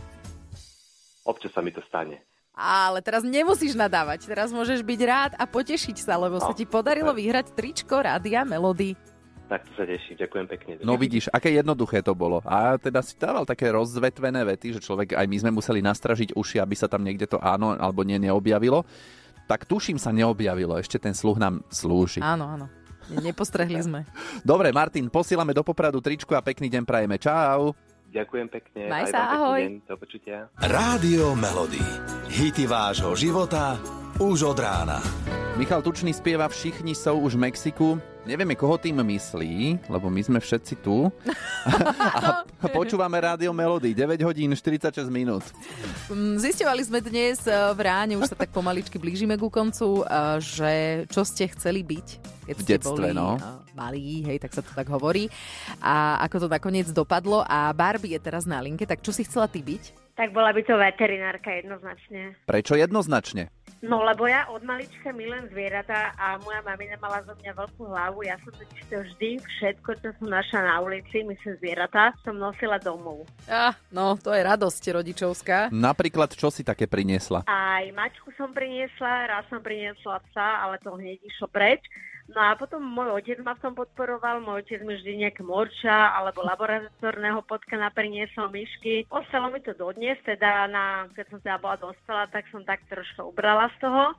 Občas 1.23 1.53
sa 1.53 1.61
mi 1.61 1.71
to 1.71 1.81
stane. 1.83 2.21
Ale 2.55 3.03
teraz 3.03 3.21
nemusíš 3.21 3.75
nadávať. 3.75 4.25
Teraz 4.25 4.49
môžeš 4.49 4.81
byť 4.81 5.01
rád 5.03 5.33
a 5.35 5.45
potešiť 5.45 5.97
sa, 5.99 6.15
lebo 6.15 6.39
sa 6.39 6.51
No, 6.51 6.57
ti 6.57 6.63
podarilo 6.63 7.11
super. 7.11 7.21
vyhrať 7.21 7.47
tričko 7.51 7.99
Rádia 7.99 8.43
Melody. 8.43 8.95
Tak 9.45 9.67
to 9.67 9.77
sa 9.77 9.85
teším, 9.85 10.17
ďakujem 10.17 10.47
pekne. 10.49 10.71
No 10.81 10.97
vidíš, 10.97 11.29
aké 11.29 11.53
jednoduché 11.53 12.01
to 12.01 12.15
bolo. 12.15 12.41
A 12.41 12.79
teda 12.79 13.03
si 13.03 13.13
dával 13.15 13.45
také 13.45 13.69
rozvetvené 13.69 14.41
vety, 14.41 14.73
že 14.73 14.81
človek, 14.81 15.13
aj 15.13 15.27
my 15.27 15.37
sme 15.37 15.51
museli 15.53 15.81
nastražiť 15.81 16.33
uši, 16.33 16.57
aby 16.57 16.73
sa 16.73 16.87
tam 16.87 17.03
niekde 17.03 17.27
to 17.27 17.37
áno 17.37 17.75
alebo 17.75 18.01
nie 18.01 18.17
neobjavilo. 18.17 18.87
Tak 19.45 19.67
tuším 19.67 19.99
sa 19.99 20.09
neobjavilo, 20.11 20.79
ešte 20.79 20.97
ten 20.97 21.13
sluch 21.13 21.37
nám 21.37 21.61
slúži. 21.69 22.23
Áno, 22.23 22.49
áno. 22.49 22.67
Ne- 23.11 23.21
Nepostrehli 23.21 23.77
sme. 23.85 24.09
Dobre, 24.41 24.71
Martin, 24.71 25.13
posílame 25.13 25.53
do 25.53 25.61
Popradu 25.61 26.01
tričku 26.01 26.33
a 26.33 26.41
pekný 26.41 26.71
deň 26.71 26.83
prajeme. 26.83 27.19
Čau. 27.19 27.77
Ďakujem 28.15 28.47
pekne. 28.47 28.83
Maj 28.87 29.11
aj 29.11 29.13
sa, 29.13 29.21
ahoj. 29.35 29.59
deň. 29.59 29.75
Do 29.91 29.95
počutia. 29.99 30.47
Rádio 30.63 31.35
Melody. 31.35 31.83
Hity 32.31 32.65
vášho 32.71 33.19
života 33.19 33.75
už 34.23 34.55
od 34.55 34.59
rána. 34.63 35.03
Michal 35.55 35.87
Tučný 35.87 36.11
spieva 36.11 36.51
Všichni 36.51 36.99
sú 36.99 37.15
už 37.15 37.39
v 37.39 37.47
Mexiku. 37.47 37.95
Nevieme, 38.27 38.59
koho 38.59 38.75
tým 38.75 38.99
myslí, 38.99 39.87
lebo 39.87 40.11
my 40.11 40.19
sme 40.19 40.43
všetci 40.43 40.83
tu. 40.83 41.15
a 42.19 42.43
počúvame 42.75 43.15
Rádio 43.23 43.55
Melody. 43.55 43.95
9 43.95 44.19
hodín 44.27 44.51
46 44.51 45.07
minút. 45.07 45.47
Mm, 46.11 46.43
Zisťovali 46.43 46.83
sme 46.83 46.99
dnes 46.99 47.39
eh, 47.47 47.55
v 47.71 47.81
ráne, 47.87 48.19
už 48.19 48.35
sa 48.35 48.37
tak 48.37 48.51
pomaličky 48.51 48.99
blížime 48.99 49.39
ku 49.39 49.47
koncu, 49.47 50.03
eh, 50.03 50.43
že 50.43 50.73
čo 51.15 51.23
ste 51.23 51.47
chceli 51.47 51.87
byť, 51.87 52.07
keď 52.51 52.57
V 52.59 52.63
ste 52.67 52.73
detstve, 52.75 52.91
boli 52.91 53.15
no. 53.15 53.39
eh, 53.39 53.79
malí, 53.79 54.27
hej, 54.27 54.43
tak 54.43 54.59
sa 54.59 54.63
to 54.67 54.75
tak 54.75 54.91
hovorí. 54.91 55.31
A 55.79 56.19
ako 56.27 56.45
to 56.45 56.49
nakoniec 56.51 56.91
dopadlo. 56.91 57.47
A 57.47 57.71
Barbie 57.71 58.19
je 58.19 58.21
teraz 58.27 58.43
na 58.43 58.59
linke, 58.59 58.91
tak 58.91 59.07
čo 59.07 59.15
si 59.15 59.23
chcela 59.23 59.47
ty 59.47 59.63
byť? 59.63 60.03
Tak 60.19 60.35
bola 60.35 60.51
by 60.51 60.63
to 60.67 60.75
veterinárka 60.75 61.51
jednoznačne. 61.63 62.39
Prečo 62.43 62.75
jednoznačne? 62.75 63.55
No 63.85 64.01
lebo 64.01 64.25
ja 64.25 64.49
od 64.49 64.65
malička 64.65 65.13
milujem 65.13 65.45
zvieratá 65.53 66.17
a 66.17 66.41
moja 66.41 66.65
mamina 66.65 66.97
mala 66.97 67.21
zo 67.29 67.37
mňa 67.37 67.53
veľkú 67.53 67.83
hlavu. 67.85 68.25
Ja 68.25 68.41
som 68.41 68.53
totiž 68.57 68.81
to 68.89 68.97
vždy 69.05 69.31
všetko, 69.45 69.91
čo 70.01 70.09
som 70.17 70.27
našla 70.33 70.61
na 70.65 70.77
ulici, 70.81 71.21
myslím 71.21 71.55
zvieratá, 71.61 72.17
som 72.25 72.41
nosila 72.41 72.81
domov. 72.81 73.29
Ah, 73.45 73.77
no, 73.93 74.17
to 74.17 74.33
je 74.33 74.41
radosť 74.41 74.83
rodičovská. 74.89 75.59
Napríklad, 75.69 76.33
čo 76.33 76.49
si 76.49 76.65
také 76.65 76.89
priniesla? 76.89 77.45
Aj 77.45 77.85
mačku 77.93 78.33
som 78.41 78.57
priniesla, 78.57 79.29
raz 79.29 79.45
som 79.53 79.61
priniesla 79.61 80.17
psa, 80.33 80.65
ale 80.65 80.81
to 80.81 80.97
hneď 80.97 81.21
išlo 81.21 81.53
preč. 81.53 81.85
No 82.25 82.41
a 82.41 82.57
potom 82.57 82.81
môj 82.81 83.21
otec 83.21 83.37
ma 83.45 83.53
v 83.53 83.63
tom 83.69 83.77
podporoval, 83.77 84.41
môj 84.41 84.65
otec 84.65 84.81
mi 84.81 84.97
vždy 84.97 85.29
nejaké 85.29 85.45
morča 85.45 86.17
alebo 86.17 86.41
laboratórneho 86.41 87.45
potkana 87.45 87.93
priniesol 87.93 88.49
myšky. 88.49 89.05
Ostalo 89.13 89.53
mi 89.53 89.61
to 89.61 89.77
dodnes, 89.77 90.17
teda 90.25 90.65
na, 90.73 91.05
keď 91.13 91.25
som 91.29 91.39
teda 91.45 91.61
bola 91.61 91.77
dospelá, 91.77 92.25
tak 92.33 92.49
som 92.49 92.65
tak 92.65 92.81
troška 92.89 93.21
ubrala 93.29 93.69
z 93.77 93.85
toho. 93.85 94.17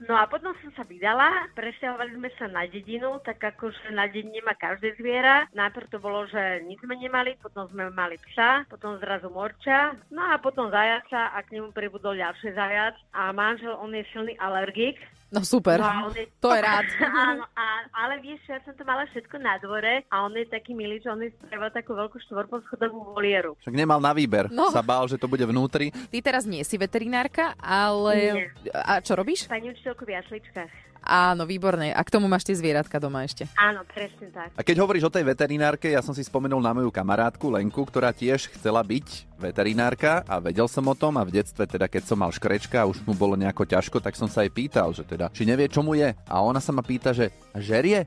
No 0.00 0.16
a 0.16 0.24
potom 0.24 0.56
som 0.64 0.72
sa 0.72 0.84
vydala, 0.88 1.52
presťahovali 1.52 2.16
sme 2.16 2.32
sa 2.40 2.48
na 2.48 2.64
dedinu, 2.64 3.20
tak 3.20 3.36
akože 3.36 3.92
na 3.92 4.08
dedine 4.08 4.40
má 4.40 4.56
každé 4.56 4.96
zviera. 4.96 5.44
Najprv 5.52 5.92
to 5.92 5.98
bolo, 6.00 6.24
že 6.24 6.64
nič 6.64 6.80
sme 6.80 6.96
nemali, 6.96 7.36
potom 7.36 7.68
sme 7.68 7.92
mali 7.92 8.16
psa, 8.32 8.64
potom 8.72 8.96
zrazu 8.96 9.28
morča, 9.28 9.92
no 10.08 10.24
a 10.24 10.40
potom 10.40 10.72
zajaca 10.72 11.36
a 11.36 11.38
k 11.44 11.60
nemu 11.60 11.76
pribudol 11.76 12.16
ďalší 12.16 12.56
zajac. 12.56 12.96
A 13.12 13.28
manžel, 13.36 13.76
on 13.76 13.92
je 13.92 14.00
silný 14.08 14.40
alergik, 14.40 14.96
No 15.30 15.46
super, 15.46 15.78
No 15.78 16.10
je... 16.10 16.26
to 16.42 16.50
je 16.50 16.60
rád. 16.60 16.86
Áno, 17.30 17.46
a, 17.54 17.64
ale 17.94 18.18
vieš, 18.18 18.42
ja 18.50 18.58
som 18.66 18.74
to 18.74 18.82
mala 18.82 19.06
všetko 19.14 19.38
na 19.38 19.62
dvore 19.62 20.02
a 20.10 20.26
on 20.26 20.34
je 20.34 20.42
taký 20.50 20.74
milý, 20.74 20.98
že 20.98 21.06
on 21.06 21.22
je 21.22 21.30
spravil 21.38 21.70
takú 21.70 21.94
veľkú 21.94 22.18
štvorposchodovú 22.26 23.14
volieru. 23.14 23.54
Však 23.62 23.74
nemal 23.78 24.02
na 24.02 24.10
výber. 24.10 24.50
No. 24.50 24.74
Sa 24.74 24.82
bál, 24.82 25.06
že 25.06 25.14
to 25.14 25.30
bude 25.30 25.46
vnútri. 25.46 25.94
Ty 25.94 26.18
teraz 26.18 26.42
nie 26.50 26.66
si 26.66 26.74
veterinárka, 26.74 27.54
ale... 27.62 28.50
A 28.74 28.98
čo 28.98 29.14
robíš? 29.14 29.46
Pani 29.46 29.70
učiteľku 29.70 30.02
v 30.02 30.18
jasličkách. 30.18 30.90
Áno, 31.00 31.48
výborné. 31.48 31.96
A 31.96 32.04
k 32.04 32.12
tomu 32.12 32.28
máš 32.28 32.44
tie 32.44 32.52
zvieratka 32.52 33.00
doma 33.00 33.24
ešte. 33.24 33.48
Áno, 33.56 33.86
presne 33.88 34.28
tak. 34.34 34.52
A 34.52 34.60
keď 34.60 34.84
hovoríš 34.84 35.08
o 35.08 35.14
tej 35.14 35.24
veterinárke, 35.24 35.88
ja 35.88 36.04
som 36.04 36.12
si 36.12 36.20
spomenul 36.20 36.60
na 36.60 36.76
moju 36.76 36.92
kamarátku 36.92 37.48
Lenku, 37.48 37.80
ktorá 37.88 38.12
tiež 38.12 38.52
chcela 38.52 38.84
byť 38.84 39.29
veterinárka 39.40 40.20
a 40.28 40.36
vedel 40.36 40.68
som 40.68 40.84
o 40.84 40.94
tom 40.94 41.16
a 41.16 41.24
v 41.24 41.40
detstve, 41.40 41.64
teda 41.64 41.88
keď 41.88 42.02
som 42.04 42.20
mal 42.20 42.28
škrečka 42.28 42.84
a 42.84 42.88
už 42.88 43.00
mu 43.08 43.16
bolo 43.16 43.40
nejako 43.40 43.64
ťažko, 43.64 44.04
tak 44.04 44.14
som 44.14 44.28
sa 44.28 44.44
jej 44.44 44.52
pýtal, 44.52 44.92
že 44.92 45.08
teda, 45.08 45.32
či 45.32 45.48
nevie, 45.48 45.72
čo 45.72 45.80
mu 45.80 45.96
je. 45.96 46.12
A 46.12 46.34
ona 46.44 46.60
sa 46.60 46.76
ma 46.76 46.84
pýta, 46.84 47.16
že 47.16 47.32
žerie? 47.56 48.04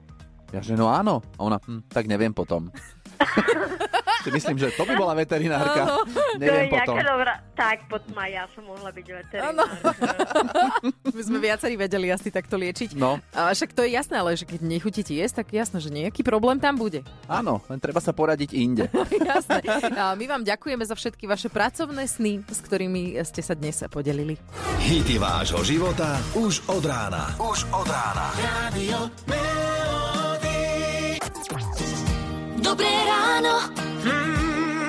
Ja, 0.54 0.62
že 0.62 0.78
no 0.78 0.94
áno. 0.94 1.26
A 1.36 1.50
ona, 1.50 1.58
hm, 1.58 1.90
tak 1.90 2.06
neviem 2.06 2.30
potom. 2.30 2.70
si 4.24 4.30
myslím, 4.32 4.56
že 4.56 4.72
to 4.74 4.88
by 4.88 4.96
bola 4.96 5.14
veterinárka. 5.14 5.84
Áno. 5.84 6.08
Neviem 6.40 6.72
to 6.72 6.76
je 6.80 6.88
potom. 6.88 6.96
dobrá. 7.04 7.34
Tak, 7.54 7.78
potom 7.92 8.16
aj 8.18 8.30
ja 8.32 8.44
som 8.56 8.64
mohla 8.66 8.90
byť 8.90 9.06
veterinárka. 9.06 9.92
My 11.16 11.22
sme 11.22 11.38
viacerí 11.44 11.76
vedeli 11.76 12.08
asi 12.10 12.32
takto 12.32 12.56
liečiť. 12.56 12.96
No. 12.96 13.20
A 13.36 13.52
však 13.52 13.76
to 13.76 13.84
je 13.84 13.94
jasné, 13.94 14.18
ale 14.18 14.34
že 14.40 14.48
keď 14.48 14.64
nechutí 14.64 15.04
ti 15.04 15.20
jesť, 15.20 15.44
tak 15.44 15.54
jasné, 15.54 15.78
že 15.84 15.92
nejaký 15.92 16.24
problém 16.24 16.58
tam 16.58 16.80
bude. 16.80 17.04
Áno, 17.28 17.62
len 17.68 17.78
treba 17.78 18.00
sa 18.00 18.16
poradiť 18.16 18.56
inde. 18.56 18.88
Jasné. 19.34 19.66
A 19.98 20.14
my 20.14 20.26
vám 20.30 20.44
ďakujeme 20.46 20.84
za 20.86 20.94
všetky 20.94 21.26
vaše 21.26 21.48
pracovné 21.50 22.06
sny, 22.06 22.44
s 22.46 22.60
ktorými 22.62 23.18
ste 23.26 23.42
sa 23.42 23.58
dnes 23.58 23.82
podelili. 23.90 24.38
Hity 24.84 25.18
vášho 25.18 25.64
života 25.66 26.20
už 26.38 26.64
od 26.70 26.84
rána. 26.86 27.34
Už 27.40 27.66
od 27.72 27.88
rána. 27.88 28.28
Dobré 32.64 32.94
ráno 33.06 33.83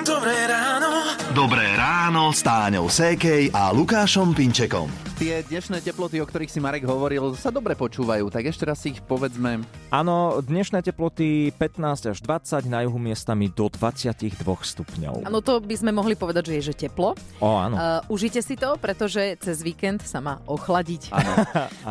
Dobré 0.05 0.37
ráno. 0.47 0.91
Dobré 1.31 1.71
ráno 1.79 2.35
s 2.35 2.43
Táňou 2.43 2.91
Sékej 2.91 3.47
a 3.55 3.71
Lukášom 3.71 4.35
Pinčekom. 4.35 4.91
Tie 5.15 5.47
dnešné 5.47 5.79
teploty, 5.79 6.19
o 6.19 6.27
ktorých 6.27 6.51
si 6.51 6.59
Marek 6.59 6.83
hovoril, 6.83 7.39
sa 7.39 7.47
dobre 7.47 7.71
počúvajú, 7.71 8.27
tak 8.27 8.51
ešte 8.51 8.67
raz 8.67 8.83
si 8.83 8.91
ich 8.91 8.99
povedzme. 8.99 9.63
Áno, 9.87 10.43
dnešné 10.43 10.83
teploty 10.83 11.55
15 11.55 12.11
až 12.11 12.19
20, 12.19 12.67
na 12.67 12.83
juhu 12.83 12.99
miestami 12.99 13.47
do 13.47 13.71
22 13.71 14.35
stupňov. 14.43 15.23
Áno, 15.23 15.39
to 15.39 15.63
by 15.63 15.71
sme 15.79 15.95
mohli 15.95 16.19
povedať, 16.19 16.51
že 16.51 16.53
je 16.59 16.63
že 16.67 16.73
teplo. 16.75 17.15
O, 17.39 17.55
áno. 17.55 17.79
Uh, 17.79 18.03
užite 18.11 18.43
si 18.43 18.59
to, 18.59 18.75
pretože 18.75 19.39
cez 19.39 19.63
víkend 19.63 20.03
sa 20.03 20.19
má 20.19 20.43
ochladiť. 20.51 21.07
Áno. 21.15 21.31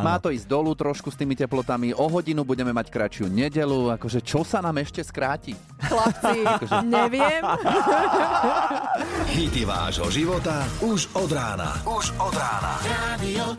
Má 0.05 0.21
to 0.21 0.29
ísť 0.29 0.45
dolu 0.45 0.77
trošku 0.77 1.09
s 1.09 1.17
tými 1.17 1.33
teplotami. 1.33 1.97
O 1.97 2.05
hodinu 2.13 2.45
budeme 2.45 2.77
mať 2.77 2.93
kratšiu 2.93 3.33
nedelu. 3.33 3.97
Akože 3.97 4.21
čo 4.21 4.45
sa 4.45 4.61
nám 4.61 4.85
ešte 4.85 5.01
skráti? 5.01 5.57
Chlapci, 5.81 6.45
Akože- 6.61 6.85
neviem. 6.85 7.41
Hity 9.35 9.65
vášho 9.65 10.13
života 10.13 10.69
už 10.85 11.09
od 11.17 11.33
rána. 11.33 11.73
Už 11.89 12.13
od 12.21 12.35
rána. 12.37 13.14
Radio 13.17 13.57